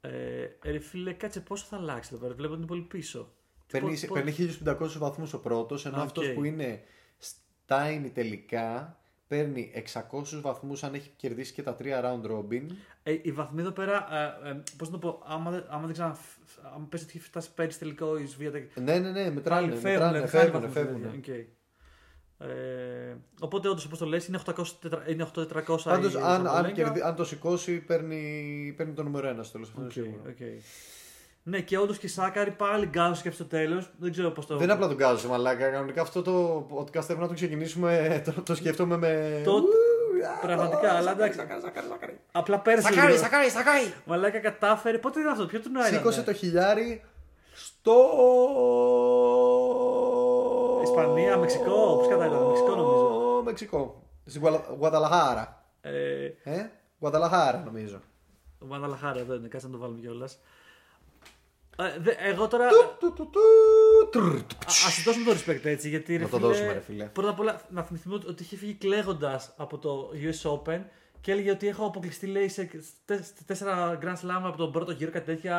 [0.00, 2.34] Ε, ρε φίλε, κάτσε πόσο θα αλλάξει εδώ πέρα.
[2.34, 3.32] Βλέπω ότι είναι πολύ πίσω.
[3.72, 6.04] Παίρνει, Πο- πο- παίρνει 1500 βαθμούς ο πρώτος, ενώ Α, οκ.
[6.04, 6.80] αυτό που είναι
[7.18, 8.96] στα ημιτελικά
[9.36, 12.62] παίρνει 600 βαθμούς αν έχει κερδίσει και τα τρία round robin.
[13.02, 14.06] Ε, οι βαθμοί εδώ πέρα,
[14.44, 16.16] ε, ε, πώς να το πω, άμα, δεν- άμα δεν ξανα.
[16.74, 18.50] Αν πες ότι έχει φτάσει πέρυσι τελικό η Σβία.
[18.50, 19.66] Ναι, ναι, ναι, μετράνε.
[19.68, 21.00] Πάλι μετράνε, φεύγουν, φεύγουν, φεύγουν.
[21.02, 21.18] φεύγουν.
[21.18, 21.28] Οκ.
[22.48, 24.64] Ε, οπότε όντως όπως το λες είναι 800,
[25.08, 26.70] είναι 8400 Πάντως, η αν, αν, Σαμπαλένκα.
[26.74, 29.72] κερδί, αν το σηκώσει, παίρνει, παίρνει το νούμερο 1 στο τέλος.
[29.76, 29.92] Οκ,
[30.28, 30.36] οκ.
[31.44, 33.90] Ναι, και όντως και η Σάκαρη πάλι γκάζωσε και στο τέλος.
[33.98, 34.54] Δεν ξέρω πώς το.
[34.54, 35.68] Δεν είναι απλά τον γκάζωσε, μαλάκα.
[35.70, 38.22] Κανονικά αυτό το podcast πρέπει να το ξεκινήσουμε.
[38.24, 39.40] Το, το σκέφτομαι με.
[39.44, 39.64] Το- Ου,
[40.42, 41.38] Πραγματικά, α, αλλά Σακάρι, εντάξει.
[41.38, 42.20] Σακάρι, Σακάρι, Σακάρι.
[42.32, 42.86] Απλά πέρασε.
[42.88, 43.22] Σακάρι, λίγο.
[43.22, 43.92] σακάρι, σακάρι.
[44.04, 44.98] Μαλάκα κατάφερε.
[44.98, 47.02] Πότε ήταν αυτό, ποιο του ήταν; Σήκωσε το χιλιάρι
[47.54, 47.94] στο.
[50.82, 53.42] Ισπανία, Μεξικό, πώς κατά ήταν, Μεξικό νομίζω.
[53.44, 54.02] Μεξικό.
[54.26, 55.64] Στην Γουαλα- Γουαδαλαχάρα.
[55.80, 56.70] Ε, Ε,
[57.00, 58.00] Γουαδαλαχάρα νομίζω.
[58.58, 60.38] ο Μαναλαχάρα εδώ είναι, κάτσε να το βάλουμε κιόλας.
[61.78, 62.68] Ε, δε- εγώ τώρα.
[62.68, 63.40] Του, του, του,
[64.10, 65.88] τρρ, του, Α του δώσουμε το respect έτσι.
[65.88, 67.04] Γιατί, ρε Να το φίλε, δώσουμε, ρε φίλε.
[67.04, 70.80] Πρώτα απ' όλα να θυμηθούμε ότι- ότι είχε φύγει κλαίγοντας από το US Open
[71.20, 72.70] και έλεγε ότι έχω αποκλειστεί λέει, σε
[73.04, 75.56] τε- σε τέσσερα Grand Slam από τον πρώτο γύρο, κάτι τέτοια.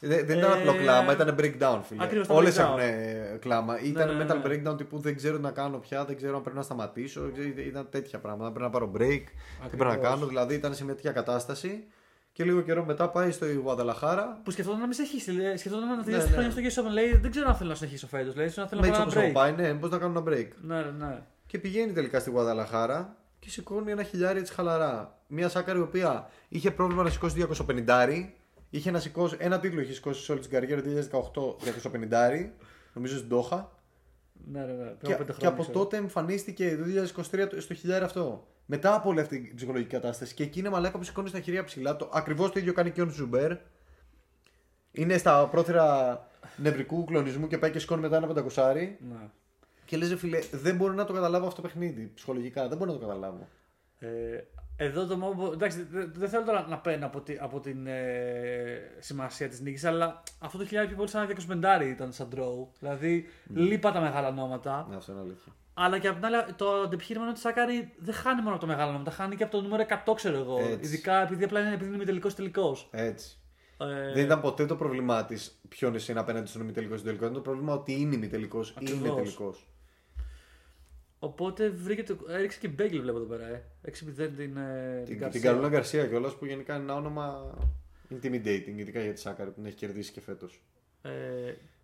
[0.00, 2.02] Δεν, δεν ήταν Ε, απλό κλάμα, ήταν breakdown, φίλε.
[2.04, 2.60] Ακριβώς, ήταν Όλες breakdown.
[2.62, 3.80] έχουν ε, κλάμα.
[3.80, 4.42] Ήταν ναι, metal ναι.
[4.70, 7.20] breakdown τύπου δεν ξέρω τι να κάνω πια, δεν ξέρω αν πρέπει να σταματήσω.
[7.34, 8.48] δεν- Ήταν τέτοια πράγματα.
[8.50, 10.08] Πρέπει να πάρω break, τι πρέπει να Ακριβώς.
[10.08, 10.26] κάνω.
[10.26, 11.84] Δηλαδή ήταν σε μια τέτοια κατάσταση.
[12.38, 14.40] Και λίγο καιρό μετά πάει στο Γουαδαλαχάρα.
[14.44, 15.30] Που σκεφτόταν να μην συνεχίσει.
[15.30, 16.32] λέει, Σκεφτόταν να τελειώσει ναι.
[16.32, 16.92] τη χρόνια στο US Open.
[16.92, 18.32] Λέει δεν ξέρω αν θέλω να συνεχίσω φέτο.
[18.36, 19.56] Λέει ίσω να θέλω Με να έτσι κάνω όπω ένα break.
[19.56, 20.48] πάει, ναι, πώ να κάνω ένα break.
[20.62, 21.22] Ναι, ναι, ναι.
[21.46, 25.18] Και πηγαίνει τελικά στη Γουαδαλαχάρα και σηκώνει ένα χιλιάρι έτσι χαλαρά.
[25.26, 27.46] Μια σάκαρη η οποία είχε πρόβλημα να σηκώσει
[27.86, 28.28] 250.
[28.70, 30.90] Είχε να σηκώσει, ένα τίτλο είχε σηκώσει σε όλη την καριέρα 2018
[32.44, 32.50] 250.
[32.92, 33.70] Νομίζω στην Τόχα.
[34.46, 34.84] Ναι, ναι, ναι.
[34.84, 35.78] Πριν Και, από πέντε και χρόνια, από ξέρω.
[35.78, 36.84] τότε εμφανίστηκε το
[37.32, 38.46] 2023 στο χιλιάρι αυτό.
[38.66, 40.34] Μετά από όλη αυτή την ψυχολογική κατάσταση.
[40.34, 41.96] Και εκεί είναι μαλάκα που σηκώνεις τα χέρια ψηλά.
[41.96, 43.56] Το, Ακριβώς το ίδιο κάνει και ο Ζαμπέρ.
[44.92, 46.20] Είναι στα πρόθυρα
[46.56, 48.98] νευρικού κλονισμού και πάει και σηκώνει μετά ένα πεντακοσάρι.
[49.08, 49.30] Ναι.
[49.84, 52.68] Και λες ρε φίλε, δεν μπορώ να το καταλάβω αυτό το παιχνίδι ψυχολογικά.
[52.68, 53.48] Δεν μπορώ να το καταλάβω.
[53.98, 54.08] Ε,
[54.80, 55.50] εδώ το μόνο.
[55.52, 59.84] Εντάξει, δεν δεν θέλω τώρα να παίρνω από, τη- από την ε, σημασία της νίκης,
[59.84, 62.66] αλλά αυτό το χιλιάρι πιο πολύ σαν ένα 25 ήταν σαν draw.
[62.78, 64.86] Δηλαδή, λείπα τα μεγάλα νόματα.
[64.90, 65.52] Ναι, αυτό είναι αλήθεια.
[65.74, 68.60] Αλλά και απ' την άλλη, το αντεπιχείρημα είναι ότι ο Σάκαρη δεν χάνει μόνο από
[68.60, 70.58] τα μεγάλα νόματα, χάνει και από το νούμερο 100, ξέρω εγώ.
[70.58, 70.78] Έτσι.
[70.92, 72.88] Ειδικά επειδή απλά είναι, επειδή είναι τελικό τελικός.
[72.92, 73.38] Έτσι.
[73.80, 77.22] Ε, Δεν ήταν ποτέ το πρόβλημά της ποιον εσύ είναι απέναντι στον ημιτελικός ή τελικός.
[77.28, 79.14] Ήταν το πρόβλημα ότι είναι ημιτελικός ή είναι Ακριβώς.
[79.16, 79.66] τελικός.
[81.18, 83.46] Οπότε βρήκε το, έριξε και bagel βλέπω εδώ πέρα.
[83.46, 83.62] Ε.
[83.86, 85.40] 6-0 την, ε, την, Την, την Γκαρσία.
[85.40, 87.54] Καρολίνα Γκαρσία κιόλας που γενικά είναι ένα όνομα
[88.10, 90.62] intimidating, ειδικά για τη Σάκαρη που την έχει κερδίσει και φέτος.
[91.02, 91.10] Ε,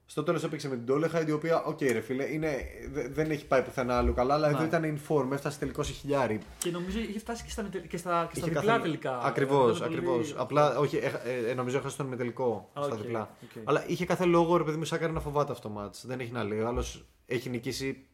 [0.07, 2.57] Στο τέλος έπαιξε με την Ντόλεχαϊντ, η οποία, οκ, ρε φίλε, είναι,
[2.93, 4.65] δε- δεν έχει πάει πουθενά άλλο καλά, αλλά εδώ Ναι.
[4.67, 6.39] ήταν in form, έφτασε τελικό σε χιλιάρι.
[6.59, 9.19] και νομίζω είχε φτάσει και στα, ημιτε- και στα, και στα Είχε διπλά καθ- τελικά.
[9.19, 10.35] Ακριβώς, Ήταν πολύ- ακριβώς.
[10.39, 13.37] Απλά, όχι, έχα- ε, ε, νομίζω έχασε τον ημιτελικό Α, στα οκ, διπλά.
[13.43, 13.63] οκ.
[13.65, 16.01] Αλλά είχε κάθε λόγο, ρε παιδί μου, Σάκαρη να φοβάται αυτό το match.
[16.05, 16.59] Δεν έχει να λέει.
[16.61, 18.07] Ο άλλος έχει νικήσει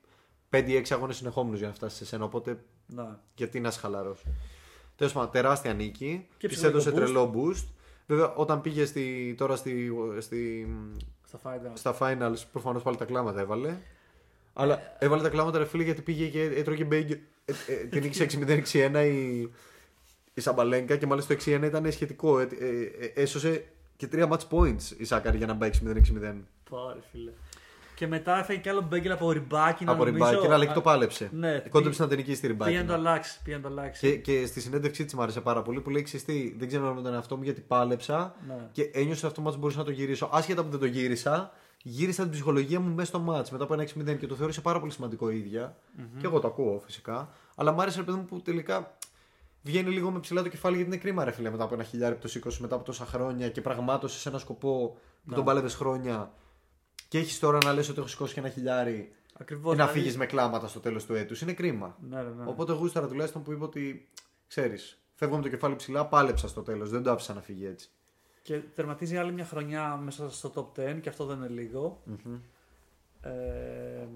[0.51, 2.25] 5-6 αγώνες συνεχόμενους για να φτάσεις σε σένα.
[2.25, 3.21] Οπότε Να.
[3.35, 4.25] γιατί να είσαι χαλαρός.
[4.97, 6.27] Τέλος πάντων, τεράστια νίκη.
[6.39, 7.13] Και Της ψυχολογικό έδωσε boost.
[7.13, 7.65] τρελό boost.
[8.07, 10.69] Βέβαια, όταν πήγε στη, τώρα στη, στη,
[11.27, 11.73] Στα finals.
[11.75, 13.77] στα finals, προφανώς πάλι τα κλάματα έβαλε.
[14.53, 17.11] Αλλά έβαλε τα κλάματα, ρε φίλε, γιατί πήγε και έτρωγε μπέγκ.
[17.11, 18.27] Ε, ε, την νίκησε
[18.93, 19.41] 6-0-6-1 η,
[20.35, 22.39] η Σαμπαλέγκα και μάλιστα το 6-1 ήταν σχετικό.
[22.39, 23.65] Ε, ε, ε, έσωσε
[23.97, 26.35] και τρία match points η Σάκαρη για να πάει 6-0-6-0.
[26.71, 27.31] Πάρε φίλε.
[28.01, 29.85] Και μετά έφαγε κι άλλο μπέγγελ από ριμπάκι.
[29.87, 31.31] Από ριμπάκι, αλλά και το πάλεψε.
[31.33, 32.71] Ναι, Κόντεψε να την νικήσει τη ριμπάκι.
[32.71, 33.41] Πήγε να το αλλάξει.
[33.43, 34.07] Πήγε να το αλλάξει.
[34.07, 36.95] Και, και στη συνέντευξή της μου άρεσε πάρα πολύ που λέει: «Ξέρεις τι, δεν ξέρω
[36.95, 38.69] με τον εαυτό μου γιατί πάλεψα Ναι.
[38.73, 40.29] και ένιωσα αυτό το μάτς μπορούσα να το γυρίσω.
[40.33, 43.83] Άσχετα που δεν το γύρισα, γύρισα την ψυχολογία μου μέσα στο μάτς μετά από ένα
[43.83, 45.77] 6-0 και το θεώρησε πάρα πολύ σημαντικό η ίδια.
[46.19, 47.29] Και εγώ το ακούω φυσικά.
[47.55, 48.97] Αλλά μου άρεσε ρε παιδί μου που τελικά
[49.63, 52.15] βγαίνει λίγο με ψηλά το κεφάλι γιατί είναι κρίμα ρε φίλε μετά από ένα χιλιάρι
[52.15, 54.97] που το σήκωσε μετά από τόσα χρόνια και πραγμάτωσες σε ένα σκοπό
[55.27, 56.31] που τον πάλευες χρόνια.
[57.11, 60.07] Και έχεις τώρα να λες ότι έχω σηκώσει και ένα χιλιάρι Ακριβώς, και να δηλαδή-
[60.07, 61.41] φύγει με κλάματα στο τέλος του έτους.
[61.41, 61.97] Είναι κρίμα.
[62.09, 62.45] Ναι, ναι, ναι.
[62.47, 64.09] Οπότε γούσταρα τουλάχιστον που είπε ότι
[64.47, 66.91] ξέρεις, φεύγω με το κεφάλι ψηλά, πάλεψα στο τέλος.
[66.91, 67.89] Δεν το άφησα να φύγει έτσι.
[68.43, 72.03] Και τερματίζει άλλη μια χρονιά μέσα στο top 10 και αυτό δεν είναι λίγο.
[73.21, 74.07] Ε,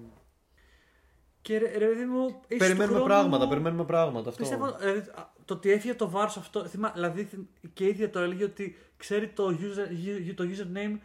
[1.41, 2.23] και ρε, ρε παιδί μου.
[2.25, 4.29] ίσως του Περιμένουμε χρόνου- πράγματα, περιμένουμε πράγματα.
[4.29, 4.41] Αυτό.
[4.41, 6.65] Πιστεύω δηλαδή, α, το ότι έφυγε το βάρο αυτό.
[6.65, 9.91] Θυμά, δηλαδή θυμ- και η ίδια το έλεγε ότι ξέρει το, user,
[10.29, 10.97] u- το username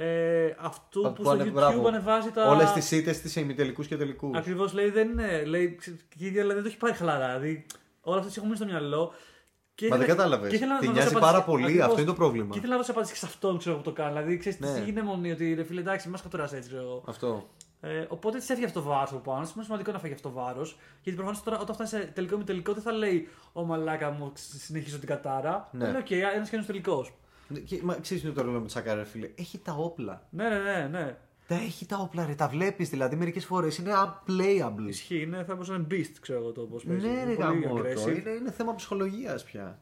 [0.00, 1.88] ε, αυτού Α, που, που στο ανε- YouTube μπράβο.
[1.88, 2.48] ανεβάζει τα.
[2.50, 4.30] Όλες τις ήττες της σε ημιτελικούς και τελικού.
[4.36, 5.44] Ακριβώς λέει δεν είναι.
[5.44, 7.38] Λέει, ξε- και η ίδια δηλαδή, δεν το έχει πάρει χαλαρά.
[7.38, 7.66] Δηλαδή
[8.00, 9.12] όλα αυτά της έχουν μείνει στο μυαλό.
[9.74, 10.50] Και Μα δεν ήθελα- κατάλαβες.
[10.50, 11.86] και ήθελα να Την δώσω νοιάζει απάντηση- πάρα πολύ, ακριβώς.
[11.86, 12.50] αυτό είναι το πρόβλημα.
[12.52, 14.08] Και ήθελα να δώσω απάντηση και σε αυτόν ξέρω, που το κάνει.
[14.12, 14.72] Δηλαδή ξέρεις Ναι.
[14.74, 17.02] τι γίνεται εμμονή ότι ρε φίλε εντάξει, μα κατάρα έτσι ξέρω εγώ.
[17.06, 17.48] Αυτό.
[17.80, 19.48] Ε, οπότε της έφυγε αυτό το βάρος από πάνω.
[19.54, 20.78] Είναι σημαντικό να φύγει αυτό το βάρος.
[21.02, 24.98] Γιατί προφανώς τώρα όταν φτάσει σε τελικό ημιτελικό δεν θα λέει Ο μαλάκα μου συνεχίζω
[24.98, 25.68] την κατάρα.
[25.72, 25.84] Ναι.
[25.84, 25.90] Ναι.
[25.92, 27.12] Λέει, οκ, ένας και ένας τελικός.
[27.64, 30.26] Και, μα ξέρεις τι το λέω με το Σάκαρη, ρε φίλε; Έχει τα όπλα.
[30.30, 31.16] Ναι, ναι, ναι, ναι.
[31.46, 32.34] Τα έχει τα όπλα, ρε.
[32.34, 33.78] Τα βλέπεις δηλαδή μερικές φορές.
[33.78, 34.88] Είναι unplayable.
[34.88, 37.06] Ισχύει, είναι, θα μπορούσε να είναι beast, ξέρω εγώ το πώς παίζει.
[37.06, 37.82] Ναι, ρε, Είναι πολύ γαμώτο.
[37.82, 38.16] aggressive.
[38.18, 39.78] Είναι, είναι θέμα ψυχολογίας πια.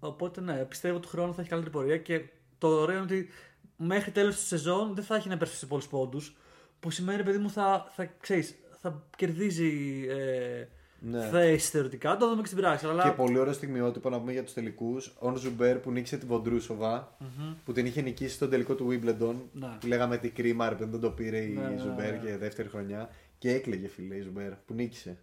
[0.00, 2.24] Οπότε ναι, πιστεύω ότι του χρόνου θα έχει καλύτερη πορεία και
[2.58, 3.28] το ωραίο είναι ότι
[3.76, 6.36] μέχρι τέλος της σεζόν δεν θα έχει να πέσει σε πολλούς πόντους.
[6.80, 10.66] Που σημαίνει, παιδί μου, θα, θα, ξέρεις, θα κερδίζει ε,
[11.00, 11.28] Ναι.
[11.28, 12.16] θέσεις θεωρητικά.
[12.16, 12.86] Το δούμε και στην πράξη.
[12.86, 13.02] Αλλά...
[13.02, 15.12] Και πολύ ωραίο στιγμιότυπο να πούμε για τους τελικούς.
[15.18, 17.16] Ο Ζαμπέρ που νίκησε την Βοντρούσοβα
[17.64, 19.34] που την είχε νικήσει στον τελικό του Wimbledon.
[19.52, 19.68] Ναι.
[19.80, 22.18] Που λέγαμε τι κρίμα, ρε, παιδί, δεν το πήρε η Ναι, ναι, Ζουμπέρ ναι.
[22.18, 23.08] και δεύτερη χρονιά.
[23.38, 25.18] Και έκλαιγε, φίλε, η Ζουμπέρ που νίκησε.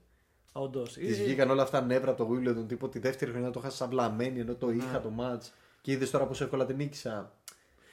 [0.52, 0.94] Όντως.
[0.94, 2.68] Της βγήκαν όλα αυτά νεύρα από το Wimbledon.
[2.68, 5.50] Τύπο τη δεύτερη χρονιά το είχα σαν βλαμμένη ενώ το είχα το match.
[5.82, 7.32] Και είδες τώρα πόσο εύκολα την νίκησα.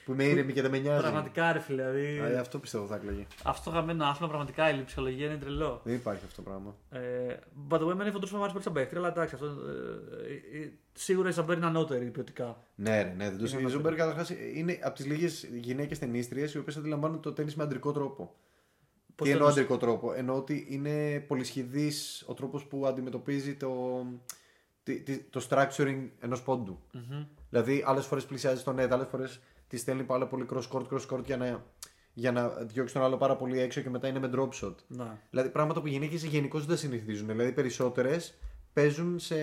[0.04, 1.00] Που είμαι ήρεμη και δεν με νοιάζει.
[1.02, 1.90] Πραγματικά ρε φίλε.
[1.90, 3.26] Δηλαδή, Α, ε, αυτό πιστεύω θα έκλαιγε.
[3.42, 5.80] αυτό το γαμμένο άθλημα πραγματικά η ψυχολογία είναι τρελό.
[5.84, 6.76] Δεν υπάρχει αυτό το πράγμα.
[6.90, 7.36] Ε,
[7.68, 10.58] by the way, εμένα η φωτρούσα μου άρεσε πολύ σαν παίχτη, αλλά εντάξει, αυτό, ε,
[10.62, 12.56] ε, σίγουρα η Σαμπέρ είναι ανώτερη ποιοτικά.
[12.74, 13.14] Ναι, ρε, ναι.
[13.16, 13.56] Δεν το Είναι συζητήσω.
[13.58, 17.52] Η ένα Ζούμπερ καταρχάς είναι από τις λίγες γυναίκες ταινίστριες οι οποίες αντιλαμβάνουν το τέννη
[17.56, 18.34] με αντρικό τρόπο.
[19.14, 23.54] Πώς Τι το εννοώ εννοείς; αντρικό τρόπο; Εννοώ ότι είναι πολυσχιδής ο τρόπος που αντιμετωπίζει
[23.54, 24.02] το,
[24.82, 26.78] τι- τι- το structuring ενός πόντου.
[26.92, 27.24] Μμμ.
[27.50, 29.40] Δηλαδή, άλλες φορές πλησιάζει στο net, άλλες φορές
[29.72, 31.64] τη στέλνει πάρα πολύ cross court, cross court για να,
[32.12, 34.74] για να διώξει τον άλλο πάρα πολύ έξω και μετά είναι με drop shot.
[34.86, 35.18] Να.
[35.30, 37.26] Δηλαδή, πράγματα που οι γυναίκες γενικώς δεν συνηθίζουν.
[37.26, 38.34] Δηλαδή, περισσότερες
[38.72, 39.36] παίζουν σε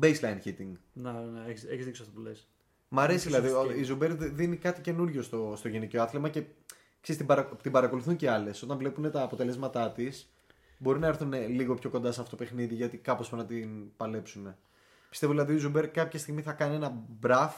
[0.00, 0.72] baseline hitting.
[0.92, 2.48] Να, ναι, έχεις, έχεις δείξει αυτό που λες.
[2.88, 3.66] Μ' αρέσει Είναι δηλαδή.
[3.66, 3.80] σωστή.
[3.80, 6.42] Η Ζουμπέρ δίνει κάτι καινούριο στο, στο γυναικείο άθλημα και
[7.00, 8.62] ξέρεις, την, παρα, την παρακολουθούν και άλλες.
[8.62, 10.32] Όταν βλέπουν τα αποτελέσματά της,
[10.78, 13.96] μπορεί να έρθουν λίγο πιο κοντά σε αυτό το παιχνίδι γιατί κάπως πρέπει να την
[13.96, 14.54] παλέψουν.
[15.08, 17.54] Πιστεύω δηλαδή η Ζουμπέρ κάποια στιγμή θα κάνει ένα μπραφ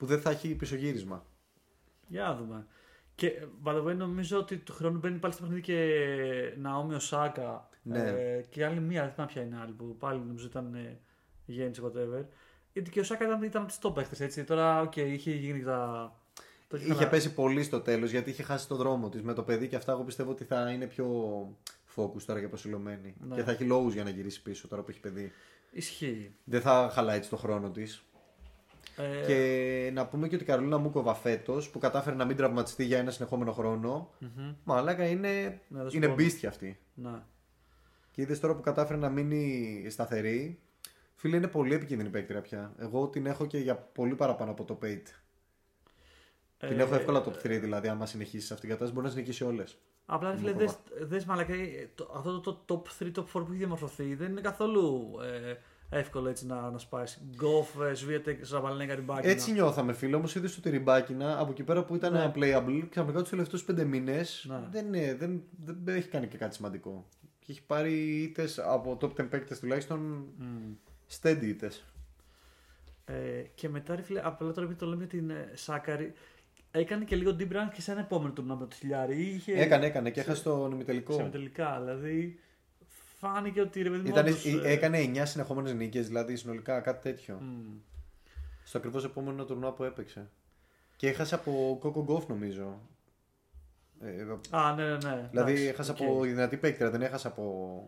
[0.00, 1.26] που δεν θα έχει πισωγύρισμα.
[2.06, 2.66] Για να δούμε.
[3.14, 7.68] Και by the way, νομίζω ότι του χρόνου μπαίνει πάλι στο παιχνίδι και Ναόμι Οσάκα.
[7.82, 7.98] Ναι.
[7.98, 10.98] Ε, και άλλη μία, δεν θυμάμαι ποια είναι άλλη που πάλι νομίζω ήταν ε,
[11.46, 12.24] γέννησε, whatever.
[12.72, 14.44] Γιατί και ο Οσάκα ήταν, ήταν από τις top παίχτες, έτσι.
[14.44, 16.12] Τώρα, οκ, είχε γίνει τα.
[16.68, 17.08] το Είχε καλά.
[17.08, 19.92] πέσει πολύ στο τέλος γιατί είχε χάσει το δρόμο της με το παιδί και αυτά.
[19.92, 21.06] Εγώ πιστεύω ότι θα είναι πιο
[21.96, 23.14] focus τώρα για προσιλωμένη.
[23.28, 23.34] Ναι.
[23.34, 25.32] Και θα έχει λόγους για να γυρίσει πίσω τώρα που έχει παιδί.
[25.70, 26.34] Ισχύει.
[26.44, 28.04] Δεν θα χαλάει έτσι το χρόνο της.
[28.96, 32.84] Ε, Και να πούμε και ότι η Καρολίνα Μούκοβα φέτος που κατάφερε να μην τραυματιστεί
[32.84, 34.10] για ένα συνεχόμενο χρόνο.
[34.18, 34.54] μμμ.
[34.64, 36.14] Μαλάκα είναι, Ναι, θα σου είναι πω.
[36.14, 36.78] μπίστια αυτή.
[36.94, 37.26] Να.
[38.10, 40.58] Και είδες τώρα που κατάφερε να μείνει σταθερή.
[41.14, 42.72] Φίλε, είναι πολύ επικίνδυνη παίκτρια πια.
[42.78, 45.02] Εγώ την έχω και για πολύ παραπάνω από το Pate.
[46.58, 47.88] Την Ε, έχω εύκολα top 3 δηλαδή.
[47.88, 49.78] Άμα συνεχίσεις σε αυτήν την κατάσταση, μπορεί να συνεχίσει όλες.
[50.06, 50.78] Απλά ρε φίλε, Μούκοβα.
[50.98, 54.14] δες, δες μαλακά, ε, το, αυτό το, το top 3, top 4 που έχει διαμορφωθεί
[54.14, 55.54] δεν είναι καθόλου ε,
[55.90, 57.20] εύκολο έτσι να, να σπάσει.
[57.36, 59.32] Γκοφ, ε, Σβίετεκ, Ζαβαλένκα, Ριμπάκινα.
[59.32, 60.16] Έτσι νιώθαμε, φίλε.
[60.16, 62.32] Όμως είδες το Τυριμπάκινα από εκεί πέρα που ήταν Ναι.
[62.34, 62.86] unplayable.
[62.90, 64.60] Ξαφνικά τους τελευταίους πέντε μήνες Ναι.
[64.70, 67.06] δεν, είναι- δεν, δεν έχει κάνει και κάτι σημαντικό.
[67.38, 70.00] Και έχει πάρει ήττες από top 10 παίκτες τουλάχιστον
[70.38, 70.72] Μμ.
[71.20, 71.84] steady ήττες.
[73.04, 76.12] Ε, και μετά, ρε φίλε, απλά τώρα επειδή το λέμε για την ε, Σάκαρη,
[76.70, 79.16] έκανε και λίγο deep run και σε ένα επόμενο τουρνουά με το χιλιάρι.
[79.22, 79.52] Είχε...
[79.60, 81.12] Έκανε, έκανε και έχασε το ημιτελικό.
[81.12, 82.38] Σε τελικά, δηλαδή
[83.20, 84.08] φάνηκε ότι ρε παιδί μου.
[84.08, 87.34] Ήτανε- όντως, ε, έκανε 9 συνεχόμενες νίκες, δηλαδή συνολικά κάτι τέτοιο.
[87.40, 87.76] μ,
[88.64, 90.30] Στο ακριβώς επόμενο τουρνουά που έπαιξε.
[90.96, 92.80] Και έχασε από Coco Gauff νομίζω.
[94.00, 95.28] Ε, εδώ- Α, ναι, ναι, ναι.
[95.30, 96.00] δηλαδή εντάξει, έχασε οκ.
[96.00, 97.86] από δυνατή παίκτρια, δεν έχασε από.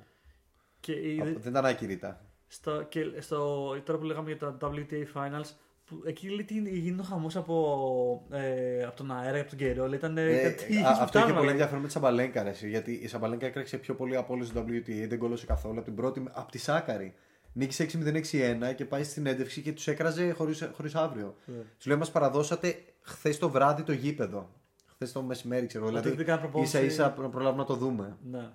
[0.80, 2.20] Και, είδε- από- δεν ήταν άκυριτα.
[2.48, 5.50] στο, και στο, τώρα που λέγαμε για τα WTA Finals,
[5.92, 9.58] που εκεί λέει τι γίνει ο χαμός από, ε, από τον αέρα και από τον
[9.58, 9.86] καιρό.
[9.88, 11.50] Λέει, ήταν, Ε, κάτι- α, αυτό είχε σπιτάλμα, πολύ λέει.
[11.50, 12.42] ενδιαφέρον με τη Σαμπαλέγκα.
[12.42, 15.74] Ρε, εσύ, γιατί η Σαμπαλέγκα έκραξε πιο πολύ από όλες τις WTA, δεν κόλωσε καθόλου.
[15.74, 17.14] Από την πρώτη, από τη Σάκαρη.
[17.52, 20.30] Νίκησε 6-0-6-1 και πάει στην έντευξη και τους έκραζε
[20.72, 21.34] χωρίς αύριο.
[21.44, 21.54] Ναι.
[21.54, 24.48] Του λέει: Μας παραδώσατε χθες το βράδυ το γήπεδο.
[24.94, 25.92] Χθες το μεσημέρι, ξέρω εγώ.
[25.92, 26.76] Ότι Δηλαδή, δεν κάνουν προπόνηση.
[26.76, 28.16] ίσα ίσα να προλάβουμε να το δούμε.
[28.30, 28.48] Ναι.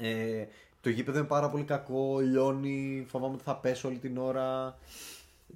[0.00, 0.46] Ε,
[0.80, 4.76] το γήπεδο είναι πάρα πολύ κακό, λιώνει, φοβάμαι ότι θα πέσω όλη την ώρα.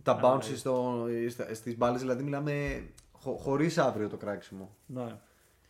[0.02, 0.56] Τα Α, bounces ναι.
[0.56, 2.82] στο, στα- στις μπάλες, δηλαδή μιλάμε
[3.12, 4.76] χω, χωρίς αύριο το κράξιμο.
[4.86, 5.18] ναι.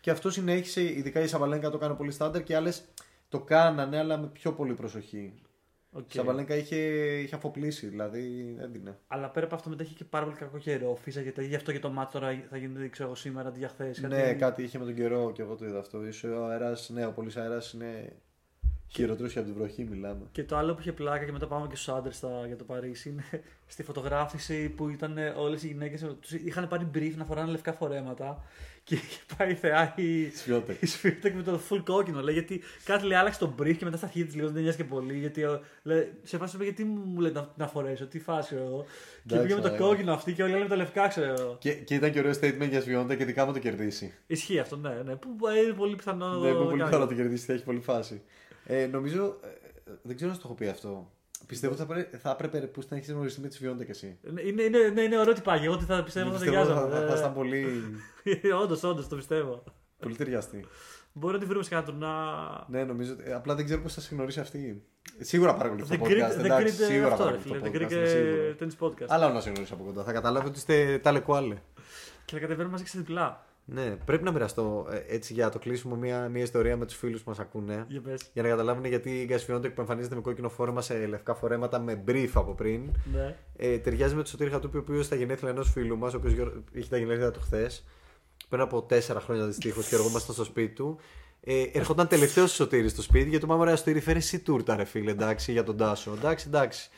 [0.00, 2.84] Και αυτό συνέχισε, ειδικά η Σαμπαλένκα το κάνει πολύ στάνταρ και άλλες
[3.28, 5.32] το κάνανε, αλλά με πιο πολύ προσοχή.
[5.92, 6.14] Οκ.
[6.14, 6.76] Η Σαμπαλένκα είχε,
[7.20, 8.98] είχε αφοπλίσει, δηλαδή έδινε.
[9.06, 10.94] Αλλά πέρα από αυτό μετά είχε και πάρα πολύ κακό καιρό.
[11.02, 13.68] Φύσαγε γιατί γι' αυτό και το μάτι τώρα θα γίνεται ξέρω, εγώ, σήμερα αντί για
[13.68, 14.00] χθες.
[14.00, 16.06] Ναι, κάτι είχε με τον καιρό και εγώ το είδα αυτό.
[16.06, 18.12] Ίσως ο αέρας, ναι, ο πολύς αέρας είναι
[18.90, 20.26] Χειρότερο και από την βροχή μιλάμε.
[20.32, 23.08] Και το άλλο που είχε πλάκα και μετά πάμε και στους άντρες για το Παρίσι
[23.08, 23.24] είναι
[23.66, 26.06] στη φωτογράφηση που ήταν όλες οι γυναίκες.
[26.20, 28.42] Τους είχαν πάρει brief να φοράνε λευκά φορέματα
[28.88, 30.30] και είχε πάει η θεά η
[30.86, 32.20] Σφιώτεκ με το full κόκκινο.
[32.20, 34.76] Λέει γιατί κάτι λέει άλλαξε το brief και μετά στα αρχή της λίγο δεν νοιάζει
[34.76, 35.18] και πολύ.
[35.18, 35.44] Γιατί
[35.82, 38.84] λέει, σε φάση είπε γιατί μου λέει να, να φορέσω, τι φάση εγώ.
[39.26, 41.56] και πήγε με το κόκκινο αυτή και όλοι άλλοι με τα λευκά ξέρω εγώ.
[41.60, 44.14] Και, και ήταν και ωραίο statement για Σφιώτεκ και δικά μου το κερδίσει.
[44.26, 45.02] Ισχύει αυτό, ναι.
[45.04, 45.28] ναι που
[45.64, 46.38] είναι πολύ πιθανό.
[46.38, 48.22] Ναι, πολύ πιθανό να το κερδίσει, θα έχει πολύ φάση.
[48.70, 49.24] Ε, νομίζω.
[49.24, 51.12] Ε, δεν ξέρω αν το έχω πει αυτό.
[51.46, 52.08] Πιστεύω ότι θα, πρέ...
[52.18, 54.18] θα έπρεπε που να έχεις γνωριστεί με τις Βιόντε και εσύ.
[54.28, 55.64] Είναι, είναι, είναι, είναι ωραίο τυπάκι.
[55.64, 57.82] Εγώ θα πιστεύω ότι θα Θα, θα, θα ήταν πολύ.
[58.62, 59.64] όντως, όντως, το πιστεύω.
[59.98, 60.64] Πολύ ταιριαστή.
[61.12, 62.08] Μπορεί να τη βρούμε σε κάποιο να.
[62.68, 63.16] Ναι, νομίζω.
[63.22, 64.82] Ε, απλά δεν ξέρω πώς θα σε γνωρίσει αυτή.
[65.18, 66.36] Σίγουρα παρακολουθεί το podcast.
[66.36, 67.58] Δεν κρίνεται σίγουρα αυτό, ρε φίλε.
[67.58, 69.06] Δεν κρίνεται tennis podcast.
[69.08, 70.02] Αλλά να σε γνωρίσει από κοντά.
[70.04, 71.54] Θα καταλάβει ότι είστε ταλεκουάλε.
[72.24, 73.46] Και θα κατεβαίνουμε μαζί σε διπλά.
[73.70, 77.22] Ναι, πρέπει να μοιραστώ ε, έτσι για το κλείσιμο μια, μια ιστορία με τους φίλους
[77.22, 77.84] που μας ακούνε.
[77.88, 78.00] Για,
[78.32, 82.04] για να καταλάβουν γιατί η Γκασφιόντε που εμφανίζεται με κόκκινο φόρεμα σε λευκά φορέματα με
[82.08, 82.90] brief από πριν.
[83.12, 83.36] Ναι.
[83.56, 86.52] Ε, ταιριάζει με το Σωτήρη Χατούπη, ο οποίος στα γενέθλια ενός φίλου μας, ο οποίος
[86.72, 87.84] είχε τα γενέθλια του χθες,
[88.48, 90.98] πριν από τέσσερα χρόνια δυστυχώς και εργόμασταν στο σπίτι του.
[91.40, 94.84] Ε, ερχόταν τελευταίος Σωτήρης στο σπίτι γιατί του μάμα ρε Αστήρη φέρει εσύ τούρτα, ρε
[94.84, 96.12] φίλε, εντάξει, για τον Τάσο.
[96.12, 96.90] Εντάξει, εντάξει.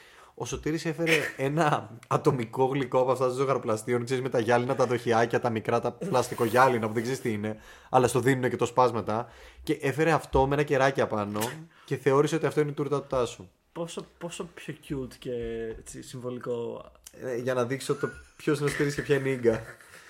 [0.42, 4.86] Ο Σωτήρης έφερε ένα ατομικό γλυκό από αυτά των ζωγαροπλαστείων, ξέρεις με τα γυάλινα, τα
[4.86, 7.56] δοχιάκια, τα μικρά, τα πλαστικογυάλινα που δεν ξέρεις τι είναι,
[7.90, 9.28] αλλά στο δίνουν και το σπάς μετά.
[9.62, 11.40] Και έφερε αυτό με ένα κεράκι απάνω
[11.84, 13.48] και θεώρησε ότι αυτό είναι η τούρτα του Τάσου.
[13.72, 15.32] Πόσο, πόσο πιο cute και
[15.78, 16.90] έτσι, συμβολικό.
[17.24, 19.62] Ε, για να δείξω το ποιος είναι ο Σωτήρης και ποια είναι η Ίγκα.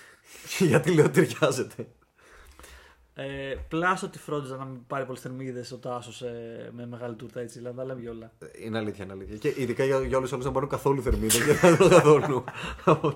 [0.71, 1.87] γιατί λέω ότι ταιριάζεται.
[3.23, 7.41] Ε, πλάσω ότι φρόντιζα να μην πάρει πολλές θερμίδες ο Τάσος ε, με μεγάλη τούρτα
[7.41, 7.59] έτσι.
[7.59, 8.33] Δηλαδή, λέμε όλα.
[8.39, 9.37] Ε, είναι αλήθεια, είναι αλήθεια.
[9.37, 12.45] Και ειδικά για, για όλους του άλλου να πάρουν καθόλου θερμίδες και δεν το καθόλου.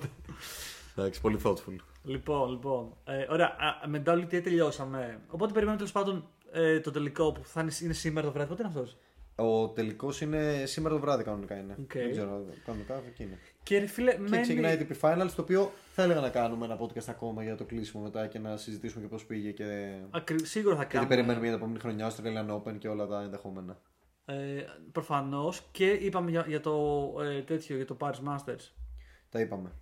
[0.97, 1.77] Εντάξει, πολύ thoughtful.
[2.05, 2.93] Λοιπόν, λοιπόν.
[3.05, 3.99] Ε, ωραία, με
[4.29, 5.21] τι τελειώσαμε.
[5.29, 8.49] Οπότε περιμένουμε τέλος πάντων ε, το τελικό που θα είναι, είναι σήμερα το βράδυ.
[8.49, 8.97] Πότε είναι αυτός;
[9.37, 11.77] Ο τελικός είναι σήμερα το βράδυ κανονικά είναι.
[11.79, 11.87] Okay.
[11.93, 13.39] Δεν ξέρω, κανονικά εκεί είναι.
[13.63, 14.43] Και, ρε, φίλε, και μένει...
[14.43, 18.03] ξεκινάει το Finals, το οποίο θα έλεγα να κάνουμε ένα podcast ακόμα για το κλείσιμο
[18.03, 19.51] μετά και να συζητήσουμε και πώς πήγε.
[19.51, 19.95] Και...
[20.11, 20.47] Ακρι...
[20.47, 21.09] Σίγουρα θα κάνουμε.
[21.09, 23.81] Και περιμένουμε για την επόμενη χρονιά, στο Australian Open και όλα τα ενδεχόμενα.
[24.25, 24.35] Ε,
[24.93, 28.71] Προφανώς και είπαμε για, για το ε, τέτοιο, για το Paris Masters.
[29.29, 29.73] Τα είπαμε.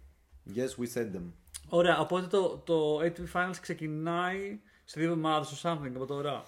[0.54, 1.32] Yes, we said them.
[1.68, 6.44] Ωραία, οπότε το, το ATP Finals ξεκινάει σε δύο εβδομάδες στο something από τώρα.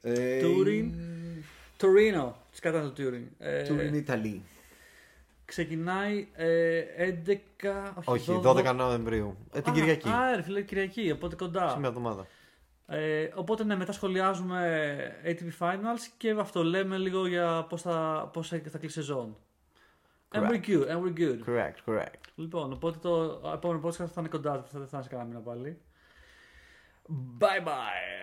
[0.00, 0.90] Ε, Turin.
[1.82, 2.36] Τωρίνο.
[2.50, 3.44] Της κατά το Turing.
[3.68, 4.42] Turing Ιταλή.
[5.44, 6.82] Ξεκινάει ε,
[7.26, 8.02] 11.
[8.04, 9.36] Όχι, 12, 12 Νοεμβρίου.
[9.52, 10.08] Ε, την Κυριακή.
[10.08, 11.68] Α, ρε φίλε, Κυριακή, οπότε κοντά.
[11.68, 12.26] Σε μια εβδομάδα.
[12.86, 18.48] Ε, οπότε ναι, μετά σχολιάζουμε ATP Finals και αυτό λέμε λίγο για πώς θα, πώς
[18.48, 19.36] θα, θα κλείσει σεζόν.
[20.34, 21.38] And we're good, and we're good.
[21.46, 22.20] Correct, correct.
[22.34, 25.80] Λοιπόν, οπότε το επόμενο podcast θα είναι kοντά, θα είναι σε κανένα μήνα πάλι.
[27.38, 28.22] Bye bye.